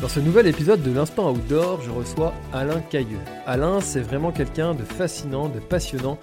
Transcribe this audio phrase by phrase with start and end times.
[0.00, 3.18] Dans ce nouvel épisode de l'Instant Outdoor, je reçois Alain Cailleux.
[3.44, 6.18] Alain, c'est vraiment quelqu'un de fascinant, de passionnant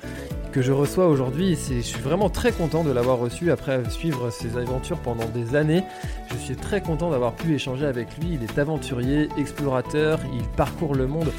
[0.51, 1.55] que je reçois aujourd'hui.
[1.55, 5.83] Je suis vraiment très content de l'avoir reçu après suivre ses aventures pendant des années.
[6.31, 8.39] Je suis très content d'avoir pu échanger avec lui.
[8.41, 11.31] Il est aventurier, explorateur, il parcourt le monde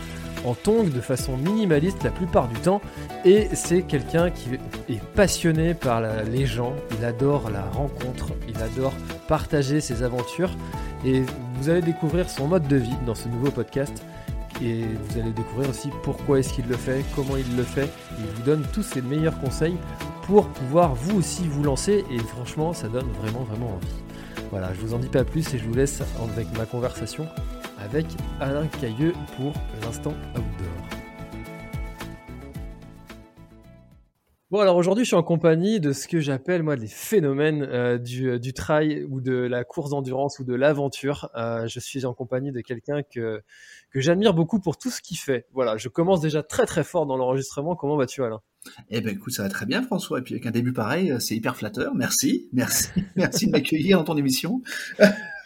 [0.44, 2.80] en tongs de façon minimaliste la plupart du temps.
[3.24, 4.50] Et c'est quelqu'un qui
[4.88, 8.92] est passionné par les gens, il adore la rencontre, il adore
[9.26, 10.50] partager ses aventures.
[11.04, 11.22] Et
[11.60, 14.04] vous allez découvrir son mode de vie dans ce nouveau podcast.
[14.60, 17.88] Et vous allez découvrir aussi pourquoi est-ce qu'il le fait, comment il le fait.
[18.18, 19.76] Il vous donne tous ses meilleurs conseils
[20.26, 22.04] pour pouvoir vous aussi vous lancer.
[22.10, 24.02] Et franchement ça donne vraiment vraiment envie.
[24.50, 27.28] Voilà, je vous en dis pas plus et je vous laisse avec ma conversation
[27.78, 28.06] avec
[28.40, 30.98] Alain Cailleux pour l'instant outdoor.
[34.50, 37.98] Bon alors aujourd'hui je suis en compagnie de ce que j'appelle moi les phénomènes euh,
[37.98, 41.28] du, euh, du, trail ou de la course d'endurance ou de l'aventure.
[41.36, 43.42] Euh, je suis en compagnie de quelqu'un que,
[43.90, 45.44] que j'admire beaucoup pour tout ce qu'il fait.
[45.52, 47.76] Voilà, je commence déjà très très fort dans l'enregistrement.
[47.76, 48.40] Comment vas-tu Alain?
[48.88, 51.36] Eh ben écoute ça va très bien François et puis avec un début pareil c'est
[51.36, 51.94] hyper flatteur.
[51.94, 54.62] Merci, merci, merci de m'accueillir dans ton émission.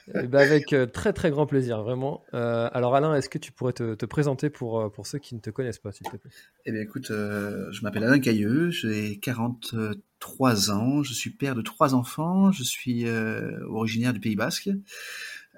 [0.08, 2.24] Eh ben, avec euh, très très grand plaisir, vraiment.
[2.34, 5.40] Euh, alors Alain, est-ce que tu pourrais te, présenter pour, euh, pour ceux qui ne
[5.40, 6.30] te connaissent pas, s'il te plaît?
[6.66, 11.94] Eh bien écoute, je m'appelle Alain Cailleux, j'ai 43 ans, je suis père de trois
[11.94, 13.08] enfants, je suis
[13.68, 14.70] originaire du Pays Basque.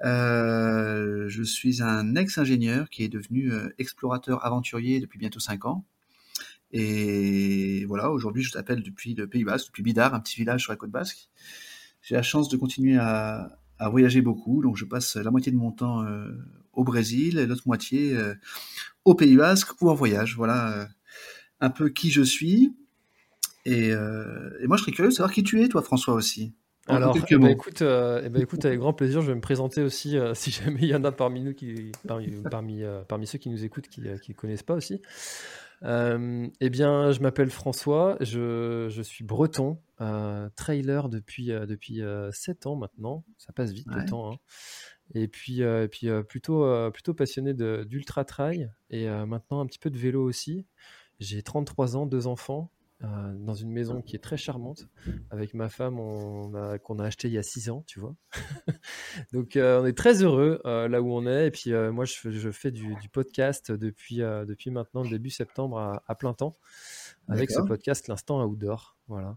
[0.03, 5.85] je suis un ex-ingénieur qui est devenu explorateur aventurier depuis bientôt 5 ans.
[6.77, 10.73] Et voilà, aujourd'hui je t'appelle depuis le Pays Basque, depuis Bidar, un petit village sur
[10.73, 11.29] la côte basque.
[12.03, 14.63] J'ai la chance de continuer à, à voyager beaucoup.
[14.63, 16.29] Donc je passe la moitié de mon temps euh,
[16.73, 18.35] au Brésil et l'autre moitié euh,
[19.05, 20.37] au Pays Basque ou en voyage.
[20.37, 20.85] Voilà euh,
[21.61, 22.75] un peu qui je suis.
[23.67, 26.53] Et, et, moi je serais curieux de savoir qui tu es, toi François aussi.
[26.87, 30.19] Alors, eh ben, écoute, eh ben, écoute, avec grand plaisir, je vais me présenter aussi,
[30.35, 33.65] si jamais il y en a parmi nous qui, parmi, parmi, parmi ceux qui nous
[33.65, 35.01] écoutent, qui ne connaissent pas aussi.
[35.85, 42.01] Euh, eh bien, je m'appelle François, je, je, suis breton, euh, trailer depuis, euh, depuis
[42.33, 44.33] 7 ans maintenant, ça passe vite le temps.
[44.33, 44.37] Hein.
[45.15, 49.99] Et puis, et puis plutôt, plutôt passionné d'ultra trail et maintenant un petit peu de
[49.99, 50.67] vélo aussi.
[51.21, 52.71] J'ai 33 ans, deux enfants,
[53.03, 54.89] euh, dans une maison qui est très charmante
[55.31, 58.15] avec ma femme qu'on a, acheté il y a six ans, tu vois.
[59.33, 61.49] Donc euh, on est très heureux euh, là où on est.
[61.49, 66.55] Et puis moi je, fais du, podcast depuis, depuis maintenant début septembre à, plein temps
[67.29, 68.97] avec ce podcast L'instant outdoor.
[69.09, 69.37] Voilà.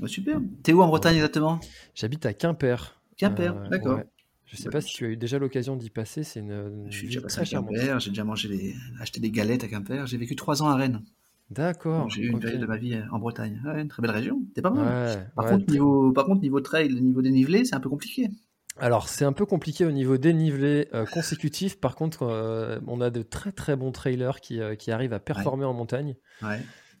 [0.00, 0.40] Oh, super.
[0.62, 1.60] T'es où en Bretagne exactement?
[1.94, 2.98] J'habite à Quimper.
[3.18, 4.00] Quimper, d'accord.
[4.46, 6.24] Je sais pas si tu as eu déjà l'occasion d'y passer.
[6.24, 8.00] C'est une, je suis déjà passé à Quimper.
[8.00, 10.06] J'ai déjà mangé acheté des galettes à Quimper.
[10.06, 11.02] J'ai vécu trois ans à Rennes.
[11.50, 12.08] D'accord.
[12.08, 13.60] J'ai eu une période de ma vie euh, en Bretagne.
[13.76, 14.42] une très belle région.
[14.54, 15.30] T'es pas mal.
[15.36, 18.30] par, contre, niveau, par contre, niveau trail, niveau dénivelé, c'est un peu compliqué.
[18.78, 21.78] Alors, c'est un peu compliqué au niveau dénivelé euh, consécutif.
[21.78, 25.66] Par contre, euh, on a de très très bons trailers qui, qui arrivent à performer
[25.66, 26.16] en montagne.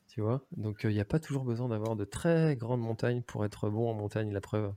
[0.08, 0.44] Tu vois?
[0.58, 3.88] Donc, il n'y a pas toujours besoin d'avoir de très grandes montagnes pour être bon
[3.88, 4.70] en montagne, la preuve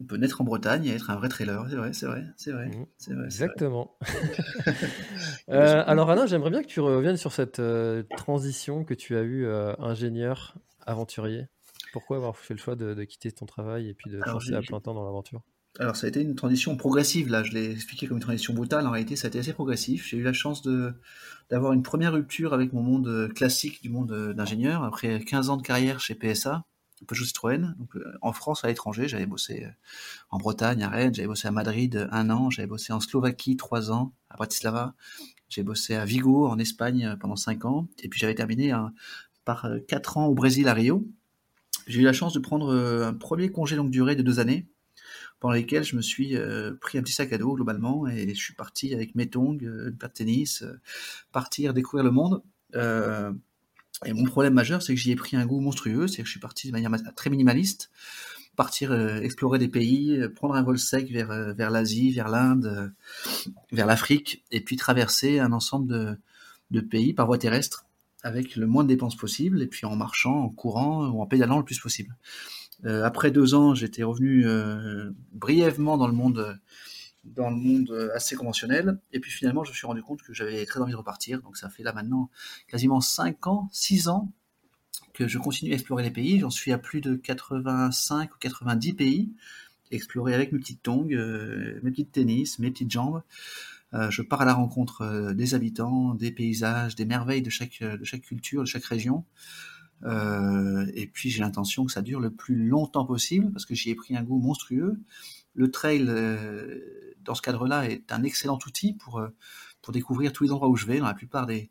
[0.00, 1.66] on peut naître en Bretagne et être un vrai trailer.
[1.68, 3.24] C'est vrai, c'est vrai, c'est vrai, mmh.
[3.24, 3.96] Exactement.
[5.50, 9.20] Euh, alors Alain, j'aimerais bien que tu reviennes sur cette euh, transition que tu as
[9.20, 10.56] eue euh, ingénieur,
[10.86, 11.46] aventurier.
[11.92, 14.80] Pourquoi avoir fait le choix de, quitter ton travail et puis de lancer à plein
[14.80, 15.42] temps dans l'aventure?
[15.78, 18.86] Alors ça a été une transition progressive, là je l'ai expliqué comme une transition brutale,
[18.86, 20.08] en réalité ça a été assez progressif.
[20.08, 20.94] J'ai eu la chance de,
[21.50, 25.62] d'avoir une première rupture avec mon monde classique du monde d'ingénieur, après 15 ans de
[25.62, 26.64] carrière chez PSA,
[27.04, 27.74] Peugeot Citroën.
[27.96, 29.70] Euh, en France, à l'étranger, j'avais bossé euh,
[30.30, 33.90] en Bretagne, à Rennes, j'avais bossé à Madrid un an, j'avais bossé en Slovaquie trois
[33.90, 34.94] ans, à Bratislava,
[35.48, 38.72] j'ai bossé à Vigo en Espagne euh, pendant cinq ans, et puis j'avais terminé
[39.44, 41.06] par quatre ans au Brésil à Rio.
[41.86, 44.66] J'ai eu la chance de prendre un premier congé longue durée de deux années,
[45.38, 46.34] pendant lesquels je me suis
[46.80, 49.96] pris un petit sac à dos globalement, et je suis parti avec mes tongs, une
[49.98, 50.64] paire de tennis,
[51.30, 52.42] partir découvrir le monde.
[54.04, 56.30] Et mon problème majeur, c'est que j'y ai pris un goût monstrueux, c'est que je
[56.30, 57.90] suis parti de manière très minimaliste,
[58.54, 62.28] partir euh, explorer des pays, euh, prendre un vol sec vers, euh, vers l'Asie, vers
[62.28, 62.92] l'Inde,
[63.72, 66.16] vers l'Afrique, et puis traverser un ensemble de,
[66.70, 67.86] de, pays par voie terrestre
[68.22, 71.58] avec le moins de dépenses possible, et puis en marchant, en courant ou en pédalant
[71.58, 72.16] le plus possible.
[72.84, 74.46] après deux ans, j'étais revenu
[75.32, 76.58] brièvement dans le monde
[77.24, 78.98] dans le monde euh, assez conventionnel.
[79.12, 81.42] Et puis finalement, je me suis rendu compte que j'avais très envie de repartir.
[81.42, 82.30] Donc ça fait là maintenant
[82.68, 84.30] quasiment 5 ans, 6 ans
[85.12, 86.40] que je continue à explorer les pays.
[86.40, 89.32] J'en suis à plus de 85 ou 90 pays,
[89.90, 93.22] explorer avec mes petites tongs, euh, mes petites tennis, mes petites jambes.
[94.10, 98.22] je pars à la rencontre des habitants, des paysages, des merveilles de chaque, de chaque
[98.22, 99.24] culture, de chaque région.
[100.04, 103.94] et puis j'ai l'intention que ça dure le plus longtemps possible parce que j'y ai
[103.94, 104.98] pris un goût monstrueux.
[105.54, 106.04] Le trail,
[107.22, 109.22] dans ce cadre-là, est un excellent outil pour,
[109.82, 110.98] pour découvrir tous les endroits où je vais.
[110.98, 111.70] Dans la plupart des,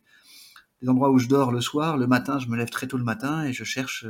[0.87, 3.43] endroits où je dors le soir, le matin, je me lève très tôt le matin
[3.43, 4.05] et je cherche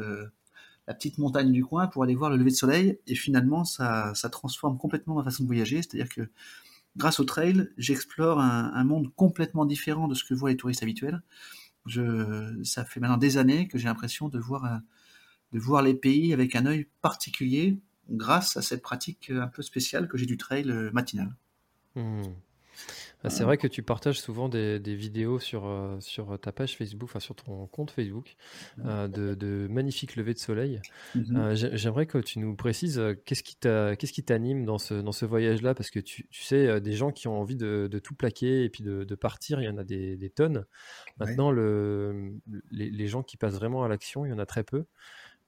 [0.87, 2.99] la petite montagne du coin pour aller voir le lever de soleil.
[3.07, 5.77] Et finalement, ça, transforme complètement ma façon de voyager.
[5.77, 6.29] C'est-à-dire que
[6.97, 11.21] grâce au trail, j'explore un, monde complètement différent de ce que voient les touristes habituels.
[12.63, 14.81] Ça fait maintenant des années que j'ai l'impression de voir,
[15.51, 17.77] de voir les pays avec un œil particulier
[18.09, 21.35] grâce à cette pratique un peu spéciale que j'ai du trail matinal.
[21.95, 22.23] Mmh.
[23.25, 27.09] Ah, c'est vrai que tu partages souvent des, vidéos sur, euh, sur ta page Facebook,
[27.09, 28.35] enfin sur ton compte Facebook,
[28.85, 30.81] euh, de, magnifiques levées de soleil.
[31.15, 31.37] Mhm.
[31.37, 33.43] Euh, j'aimerais que tu nous précises qu'est-ce
[34.13, 37.39] qui t'anime dans ce, dans ce voyage-là, parce que tu, sais, des gens qui ont
[37.39, 40.65] envie de, tout plaquer et puis de, partir, il y en a des, tonnes.
[41.17, 42.33] Maintenant, le,
[42.71, 44.85] les, gens qui passent vraiment à l'action, il y en a très peu.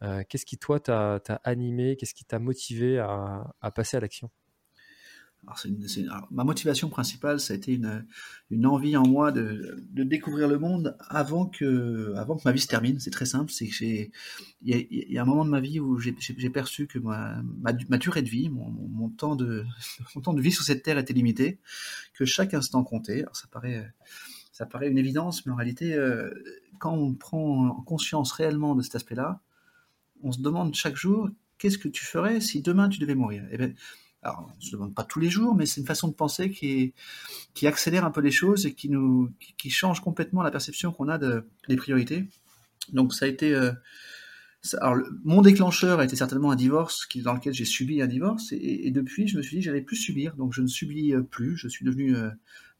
[0.02, 4.30] Qu'est-ce qui, toi, t'a animé, qu'est-ce qui t'a motivé à, passer à l'action?
[6.32, 11.46] Ma motivation principale, ça a été une, envie en moi de, découvrir le monde avant
[11.46, 12.14] que,
[12.46, 13.00] ma vie se termine.
[13.00, 14.10] C'est très simple, il
[14.62, 18.50] y, a un moment de ma vie où j'ai perçu que ma, durée de vie,
[18.50, 19.66] mon, temps de,
[20.38, 21.60] vie sur cette terre était limité,
[22.14, 23.22] que chaque instant comptait.
[23.22, 23.94] Alors ça paraît,
[24.52, 26.32] ça paraît une évidence, mais en réalité, euh,
[26.80, 29.42] quand on prend conscience réellement de cet aspect-là,
[30.24, 33.44] on se demande chaque jour qu'est-ce que tu ferais si demain tu devais mourir?
[33.52, 33.74] Eh bien,
[34.22, 36.50] alors, on ne se demande pas tous les jours, mais c'est une façon de penser
[36.50, 36.94] qui,
[37.68, 41.18] accélère un peu les choses et qui, nous, qui, change complètement la perception qu'on a
[41.18, 42.26] de, des priorités.
[42.92, 43.54] Donc, ça a été.
[43.54, 43.72] Euh,
[45.24, 48.90] mon déclencheur a été certainement un divorce qui, dans lequel j'ai subi un divorce, et,
[48.90, 51.56] depuis, je me suis dit j'allais plus subir, donc je ne subis euh, plus.
[51.56, 52.32] Je suis devenu euh,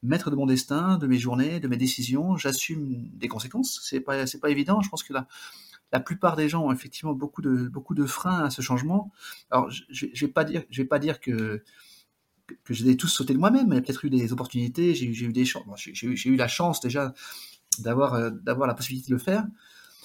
[0.02, 2.36] maître de mon destin, de mes journées, de mes décisions.
[2.36, 3.80] J'assume des conséquences.
[3.84, 4.80] C'est pas, c'est pas évident.
[4.80, 5.28] Je pense que là,
[5.92, 9.12] la plupart des gens ont effectivement beaucoup de, beaucoup de freins à ce changement.
[9.50, 11.62] Alors, je ne vais pas dire, je vais pas dire que,
[12.64, 15.32] que je les tous sauté de moi-même, il a peut-être eu des opportunités, j'ai eu
[15.32, 17.14] des chances, j'ai eu la chance déjà
[17.78, 19.46] d'avoir euh, d'avoir la possibilité de le faire.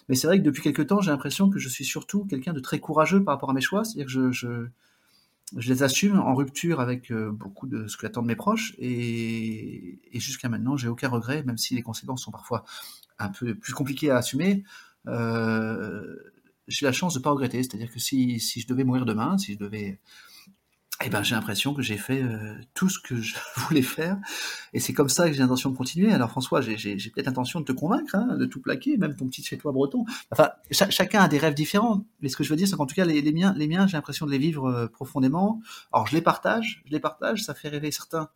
[0.10, 2.60] Mais c'est vrai que depuis quelques temps, j'ai l'impression que je suis surtout quelqu'un de
[2.60, 4.68] très courageux par rapport à mes choix, c'est-à-dire que je, je,
[5.58, 10.00] je, les assume en rupture avec euh, beaucoup de ce que attendent mes proches, et,
[10.12, 12.66] et jusqu'à maintenant, j'ai aucun regret, même si les conséquences sont parfois
[13.20, 14.64] un peu plus compliquées à assumer.
[15.08, 16.16] Euh,
[16.68, 17.64] j'ai la chance de pas regretter.
[17.64, 20.00] C'est-à-dire que si, si je devais mourir demain, si je devais
[21.04, 24.18] eh ben, j'ai l'impression que j'ai fait euh, tout ce que je voulais faire.
[24.74, 26.14] Et c'est comme ça que j'ai l'intention de continuer.
[26.14, 29.44] Alors François, j'ai peut-être l'intention de te convaincre, hein, de tout plaquer, même ton petit
[29.44, 30.06] chez-toi breton.
[30.32, 32.06] Enfin, chacun a des rêves différents.
[32.22, 33.88] Mais ce que je veux dire, c'est qu'en tout cas, les, les, miens, les miens
[33.88, 35.62] j'ai l'impression de les vivre euh, profondément.
[35.92, 38.30] Alors je les partage, je les partage, ça fait rêver certains.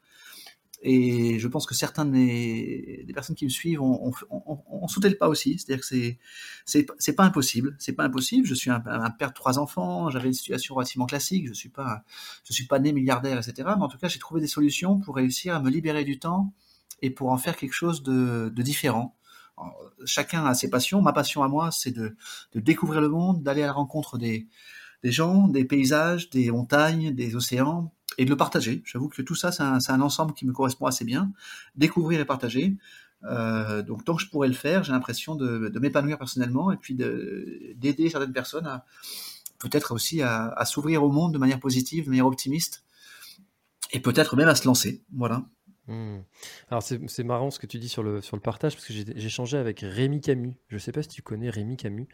[0.87, 4.11] Et je pense que certains des, personnes qui me suivent ont,
[4.87, 5.57] sauté le pas aussi.
[5.57, 6.19] C'est-à-dire que c'est,
[6.99, 7.75] c'est, pas impossible.
[7.79, 8.45] C'est pas impossible.
[8.45, 10.11] Je suis un, père de trois enfants.
[10.11, 11.47] J'avais une situation relativement classique.
[11.47, 12.03] Je suis pas,
[12.43, 13.67] je suis pas né milliardaire, etc.
[13.77, 16.53] Mais en tout cas, j'ai trouvé des solutions pour réussir à me libérer du temps
[17.01, 19.17] et pour en faire quelque chose de, différent.
[20.05, 21.01] chacun a ses passions.
[21.01, 22.15] Ma passion à moi, c'est de,
[22.53, 24.47] découvrir le monde, d'aller à la rencontre des,
[25.05, 28.81] des gens, des paysages, des montagnes, des océans, et de le partager.
[28.85, 31.31] J'avoue que tout ça, c'est un, ensemble qui me correspond assez bien.
[31.75, 32.75] Découvrir et partager.
[33.25, 36.95] Euh, donc tant que je pourrais le faire, j'ai l'impression de, m'épanouir personnellement et puis
[36.95, 38.83] d'aider certaines personnes à
[39.59, 42.83] peut-être aussi à, s'ouvrir au monde de manière positive, de manière optimiste,
[43.91, 45.03] et peut-être même à se lancer.
[45.15, 45.45] Voilà.
[45.88, 46.18] Mmh.
[46.70, 49.10] Alors c'est marrant ce que tu dis sur le, sur le partage, parce que j'ai
[49.18, 50.56] échangé avec Rémi Camus.
[50.68, 52.08] Je ne sais pas si tu connais Rémi Camus.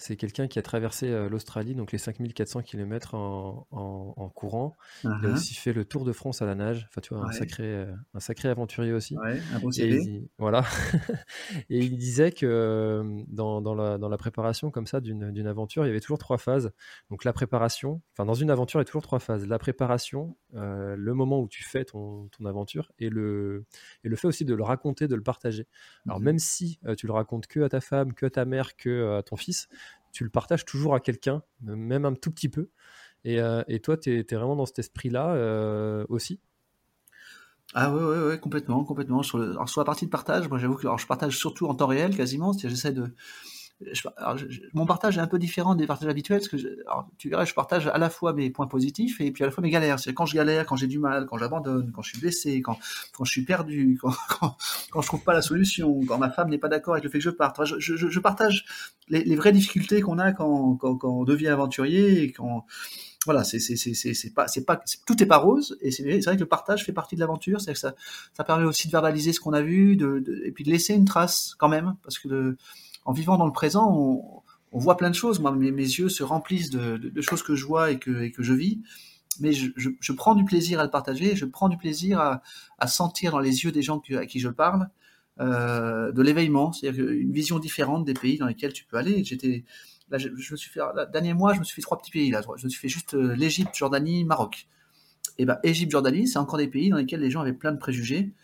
[0.00, 4.76] C'est quelqu'un qui a traversé euh, l'Australie, donc les 5400 km en, en, courant.
[5.02, 5.32] Il a uh-huh.
[5.32, 6.86] aussi fait le Tour de France à la nage.
[6.88, 9.16] Enfin, tu vois, un, sacré, euh, un sacré aventurier aussi.
[9.18, 10.62] Ouais, un bon et, voilà.
[11.68, 15.84] et il disait que euh, dans, dans, la, dans la préparation comme ça d'une aventure,
[15.84, 16.70] il y avait toujours trois phases.
[17.10, 19.48] Donc la préparation, enfin dans une aventure, il y a toujours trois phases.
[19.48, 23.64] La préparation, le moment où tu fais ton, ton aventure et le,
[24.04, 25.66] et le fait aussi de le raconter, de le partager.
[26.06, 28.76] Alors mmh même si tu le racontes que à ta femme, que à ta mère,
[28.76, 29.68] que à ton fils,
[30.12, 32.68] tu le partages toujours à quelqu'un, même un tout petit peu.
[33.24, 36.40] Et, euh, toi, tu es, vraiment dans cet esprit-là euh, aussi?
[37.74, 39.22] Ah ouais, ouais, ouais, complètement, complètement.
[39.22, 41.86] Sur, le, sur la partie de partage, moi j'avoue que je partage surtout en temps
[41.86, 43.12] réel quasiment, j'essaie de,
[44.74, 46.56] mon partage est un peu différent des partages habituels, parce que
[47.16, 49.62] tu verras, je partage à la fois mes points positifs et puis à la fois
[49.62, 50.00] mes galères.
[50.00, 52.78] C'est quand je galère, quand j'ai du mal, quand j'abandonne, quand je suis blessé, quand,
[53.12, 54.56] quand je suis perdu, quand, quand,
[54.90, 57.18] quand je trouve pas la solution, quand ma femme n'est pas d'accord avec le fait
[57.18, 57.64] que je parte.
[57.64, 58.64] je, je, je, partage
[59.08, 62.66] les, vraies difficultés qu'on a quand, quand, quand, on devient aventurier et quand
[63.24, 66.46] voilà, c'est c'est pas c'est pas tout est pas rose et c'est vrai que le
[66.46, 67.94] partage fait partie de l'aventure, c'est que ça
[68.32, 71.04] ça permet aussi de verbaliser ce qu'on a vu, de, et puis de laisser une
[71.04, 72.56] trace quand même parce que
[73.08, 73.90] en vivant dans le présent,
[74.70, 75.40] on, voit plein de choses.
[75.40, 78.82] Moi, mes, yeux se remplissent de, choses que je vois et que, je vis
[79.40, 82.20] mais je, prends du plaisir à le partager, je prends du plaisir
[82.78, 84.90] à, sentir dans les yeux des gens à qui je parle
[85.40, 89.24] euh, de l'éveillement, c'est-à-dire une vision différente des pays dans lesquels tu peux aller.
[89.24, 89.64] J'étais
[90.12, 92.34] je, me suis fait dernier mois, je me suis fait trois petits pays.
[92.56, 94.68] Je me suis fait juste euh, l'Égypte, Jordanie, Maroc.
[95.38, 97.78] Et ben Égypte, Jordanie, c'est encore des pays dans lesquels les gens avaient plein de
[97.78, 98.34] préjugés.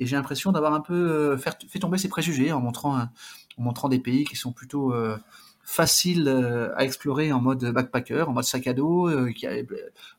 [0.00, 3.08] Et j'ai l'impression d'avoir un peu euh, fait, fait, tomber ces préjugés en montrant, en
[3.58, 5.16] montrant des pays qui sont plutôt euh,
[5.62, 9.66] faciles euh, à explorer en mode backpacker, en mode sac à dos, euh, qui est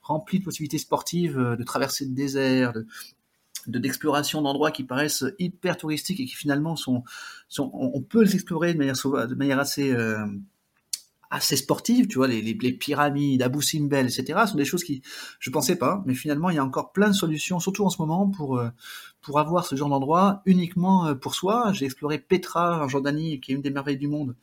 [0.02, 6.20] rempli de possibilités sportives, de traverser le désert, de, d'exploration d'endroits qui paraissent hyper touristiques
[6.20, 7.04] et qui finalement sont,
[7.58, 9.96] on peut les explorer de manière, de assez
[11.36, 14.40] assez sportive, tu vois, les, pyramides, Abu Simbel, etc.
[14.48, 15.02] sont des choses qui
[15.40, 18.02] je pensais pas, mais finalement il y a encore plein de solutions, surtout en ce
[18.02, 18.70] moment pour euh,
[19.22, 21.72] pour avoir ce genre d'endroit uniquement euh, pour soi.
[21.74, 24.36] J'ai exploré Petra en Jordanie, qui est une des merveilles du monde.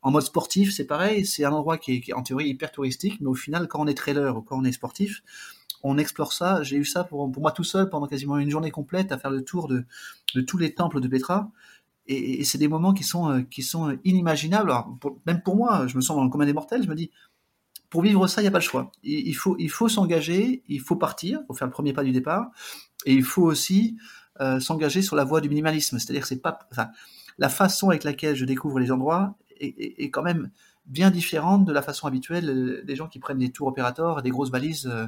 [0.00, 2.70] En mode sportif, c'est pareil, c'est un endroit qui est, qui est en théorie hyper
[2.70, 5.22] touristique, mais au final, quand on est trailer ou quand on est sportif,
[5.82, 6.62] on explore ça.
[6.62, 9.30] J'ai eu ça pour, pour, moi tout seul pendant quasiment une journée complète à faire
[9.30, 9.84] le tour de,
[10.34, 11.50] de tous les temples de Petra.
[12.08, 14.70] Et, c'est des moments qui sont, euh, qui sont inimaginables.
[14.70, 16.82] Alors, même pour moi, je me sens dans le commun des mortels.
[16.82, 17.10] Je me dis,
[17.90, 18.90] pour vivre ça, il n'y a pas le choix.
[19.02, 22.12] Il, faut, il faut s'engager, il faut partir, il faut faire le premier pas du
[22.12, 22.50] départ,
[23.06, 23.96] et il faut aussi
[24.40, 25.98] euh, s'engager sur la voie du minimalisme.
[25.98, 26.88] C'est-à-dire que c'est pas, enfin,
[27.38, 30.50] la façon avec laquelle je découvre les endroits est, est, est, quand même
[30.86, 34.50] bien différente de la façon habituelle des gens qui prennent des tours opérateurs, des grosses
[34.50, 34.86] valises.
[34.86, 35.06] Euh,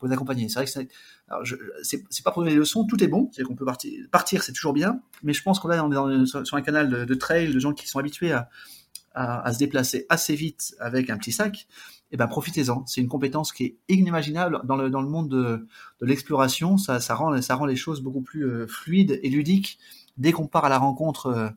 [0.00, 0.48] pour les accompagner.
[0.48, 1.52] C'est vrai que
[1.82, 4.52] c'est, pas pour donner des leçons, tout est bon, c'est qu'on peut partir, partir c'est
[4.52, 7.72] toujours bien, mais je pense qu'on est, dans, sur un canal de, trail de gens
[7.72, 11.68] qui sont habitués à, se déplacer assez vite avec un petit sac,
[12.12, 12.84] et eh ben profitez-en.
[12.86, 15.68] C'est une compétence qui est inimaginable dans le, monde de,
[16.00, 16.76] l'exploration.
[16.76, 19.78] Ça, rend, les choses beaucoup plus euh, fluides et ludiques
[20.16, 21.50] dès qu'on part à la rencontre euh,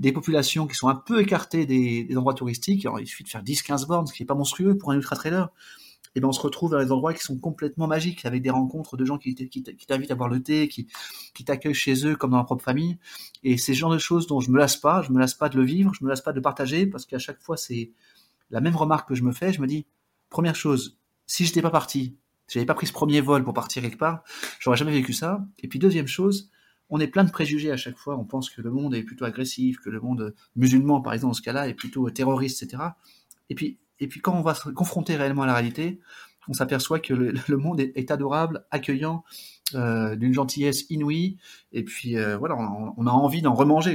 [0.00, 2.84] des populations qui sont un peu écartées des, des endroits touristiques.
[2.84, 5.16] Alors, il suffit de faire 10-15 bornes, ce qui est pas monstrueux pour un ultra
[5.16, 5.48] trailer
[6.14, 8.96] et ben on se retrouve dans des endroits qui sont complètement magiques, avec des rencontres
[8.96, 10.86] de gens qui, t'invitent à boire le thé, qui,
[11.34, 12.98] qui t'accueillent chez eux comme dans leur propre famille.
[13.42, 15.48] Et c'est ce genre de choses dont je me lasse pas, je me lasse pas
[15.48, 17.90] de le vivre, je me lasse pas de partager, parce qu'à chaque fois c'est
[18.50, 19.52] la même remarque que je me fais.
[19.52, 19.86] Je me dis,
[20.30, 22.16] première chose, si j'étais pas parti,
[22.46, 24.22] si j'avais pas pris ce premier vol pour partir quelque part,
[24.60, 25.44] j'aurais jamais vécu ça.
[25.60, 26.50] Et puis deuxième chose,
[26.90, 28.16] on est plein de préjugés à chaque fois.
[28.16, 31.34] On pense que le monde est plutôt agressif, que le monde musulman, par exemple, dans
[31.34, 32.82] ce cas-là, est plutôt terroriste, etc.
[33.50, 36.00] Et puis et puis quand on va se confronter réellement à la réalité,
[36.48, 39.24] on s'aperçoit que le, monde est, adorable, accueillant,
[39.74, 41.38] euh, d'une gentillesse inouïe,
[41.72, 43.94] et puis euh, voilà, on, a envie d'en remanger.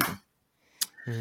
[1.08, 1.12] Mmh.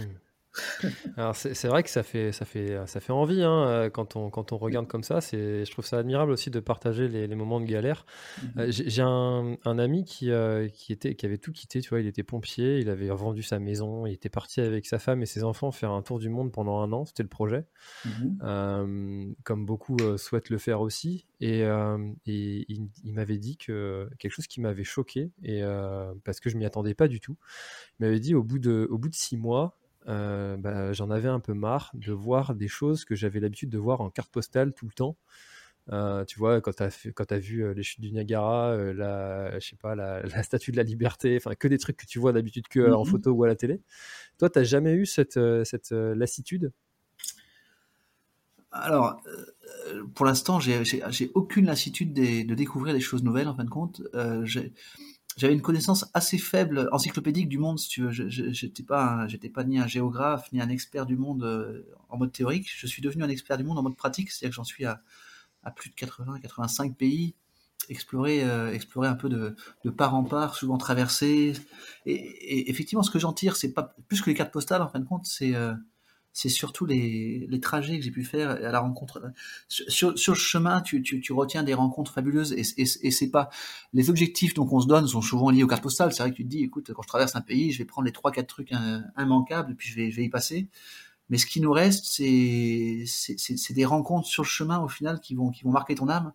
[1.16, 4.52] Alors c'est vrai que ça fait, ça fait, ça fait envie hein, quand, on, quand
[4.52, 5.20] on regarde comme ça.
[5.20, 8.06] Je trouve ça admirable aussi de partager les, les moments de galère.
[8.42, 8.46] Mmh.
[8.58, 12.00] Euh, J'ai un, un, ami qui, euh, qui, était, qui avait tout quitté, tu vois,
[12.00, 15.26] il était pompier, il avait vendu sa maison, il était parti avec sa femme et
[15.26, 17.66] ses enfants faire un tour du monde pendant un an, c'était le projet,
[18.04, 18.10] mmh.
[18.42, 21.26] euh, comme beaucoup euh, souhaitent le faire aussi.
[21.40, 26.12] Et, euh, et il, il m'avait dit que quelque chose qui m'avait choqué, et, euh,
[26.24, 27.36] parce que je m'y attendais pas du tout,
[27.98, 29.77] il m'avait dit au bout, de, au bout de six mois,
[30.08, 33.78] euh, bah, j'en avais un peu marre de voir des choses que j'avais l'habitude de
[33.78, 35.16] voir en carte postale tout le temps.
[35.90, 39.68] Euh, tu vois, quand tu as, as, vu euh, les chutes du Niagara, la, je
[39.68, 42.32] sais pas, la, la, statue de la liberté, enfin que des trucs que tu vois
[42.32, 42.94] d'habitude que mm -hmm.
[42.94, 43.80] en photo ou à la télé.
[44.38, 46.72] Toi, tu jamais eu cette, cette lassitude?
[48.70, 49.22] Alors,
[50.14, 54.02] pour l'instant, j'ai aucune lassitude de, de, découvrir des choses nouvelles, en fin de compte.
[54.14, 54.44] Euh,
[55.38, 58.10] j'avais une connaissance assez faible encyclopédique du monde, si tu veux.
[58.10, 62.32] J'étais pas, j'étais pas ni un géographe ni un expert du monde euh, en mode
[62.32, 62.68] théorique.
[62.76, 65.00] Je suis devenu un expert du monde en mode pratique, c'est-à-dire que j'en suis à,
[65.76, 67.36] plus de 80, 85 pays,
[67.88, 69.54] explorer, euh, un peu de,
[69.90, 71.52] part en part, souvent traverser.
[72.04, 74.82] Et, et effectivement, ce que j'en tire, c'est pas plus que les cartes postales.
[74.82, 75.72] En fin de compte, c'est euh,
[76.32, 79.20] c'est surtout les, les, trajets que j'ai pu faire à la rencontre.
[79.68, 83.30] Sur, sur le chemin, tu, tu, tu, retiens des rencontres fabuleuses et, et, et c'est
[83.30, 83.50] pas
[83.92, 86.12] les objectifs donc on se donne sont souvent liés aux cartes postales.
[86.12, 88.06] C'est vrai que tu te dis, écoute, quand je traverse un pays, je vais prendre
[88.06, 88.72] les trois quatre trucs
[89.18, 90.68] immanquables et puis je vais, je vais y passer.
[91.30, 95.34] Mais ce qui nous reste, c'est c'est des rencontres sur le chemin au final qui
[95.34, 96.32] vont qui vont marquer ton âme.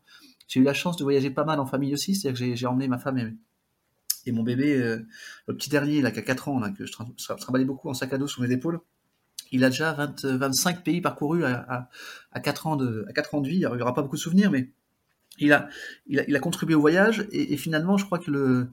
[0.48, 2.88] J'ai eu la chance de voyager pas mal en famille aussi, c'est-à-dire que j'ai emmené
[2.88, 3.34] ma femme et,
[4.26, 5.06] et mon bébé, euh,
[5.48, 7.90] le petit dernier là qui a 4 ans là que je, tra je travaillais beaucoup
[7.90, 8.82] en sac à dos sur mes épaules
[9.54, 11.90] il a déjà 20, 25 pays parcourus à, à,
[12.34, 13.60] à, 4 ans de, à 4 ans de vie.
[13.60, 14.70] Il n'y aura pas beaucoup de souvenirs, mais
[15.40, 15.70] il a,
[16.08, 17.28] il a, contribué au voyage.
[17.32, 18.70] Et, et, finalement, je crois que le,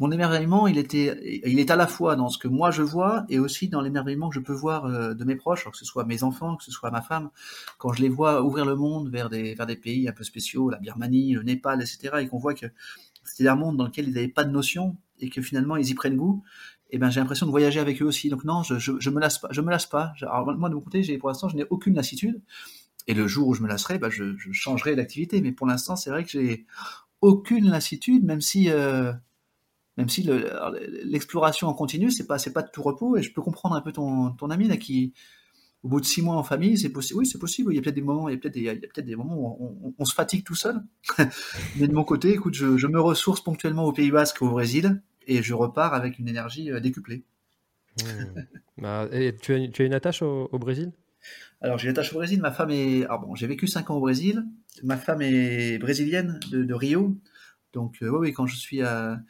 [0.00, 3.26] mon émerveillement, il était, il est à la fois dans ce que moi je vois
[3.28, 6.04] et aussi dans l'émerveillement que je peux voir euh, de mes proches, que ce soit
[6.04, 7.28] mes enfants, que ce soit ma femme,
[7.76, 10.70] quand je les vois ouvrir le monde vers des, vers des pays un peu spéciaux,
[10.70, 12.66] la Birmanie, le Népal, etc., et qu'on voit que
[13.24, 15.94] c'était un monde dans lequel ils n'avaient pas de notion et que finalement ils y
[15.94, 16.42] prennent goût.
[16.92, 18.28] Eh ben j'ai l'impression de voyager avec eux aussi.
[18.28, 19.38] Donc non, je, je, me lasse
[19.86, 20.12] pas.
[20.56, 22.40] Moi de mon côté, pour l'instant, je n'ai aucune lassitude.
[23.06, 25.40] Et le jour où je me lasserai, bah, je, changerai d'activité.
[25.40, 26.66] Mais pour l'instant, c'est vrai que j'ai
[27.20, 29.12] aucune lassitude, même si euh,
[29.96, 30.28] même si
[31.04, 33.16] l'exploration en continu, c'est pas c'est pas de tout repos.
[33.16, 35.12] Et je peux comprendre un peu ton, ton ami là qui,
[35.82, 37.20] au bout de six mois en famille, c'est possible.
[37.20, 37.72] Oui, c'est possible.
[37.72, 39.94] Il y a peut-être des moments, il y a peut-être des, peut-être des moments où
[39.98, 40.82] on, se fatigue tout seul.
[41.76, 45.02] Mais de mon côté, écoute, je, je, me ressource ponctuellement au Pays Basque, au Brésil,
[45.30, 47.24] et je repars avec une énergie euh, décuplée.
[48.02, 48.40] Mmh.
[48.78, 50.92] Bah, et tu as, tu as, une attache au, au Brésil?
[51.60, 52.40] Alors, j'ai une attache au Brésil.
[52.40, 53.04] Ma femme est.
[53.04, 54.44] Alors, bon, j'ai vécu cinq ans au Brésil.
[54.82, 57.16] Ma femme est brésilienne de, de Rio.
[57.72, 59.20] Donc, euh, oui, quand je suis à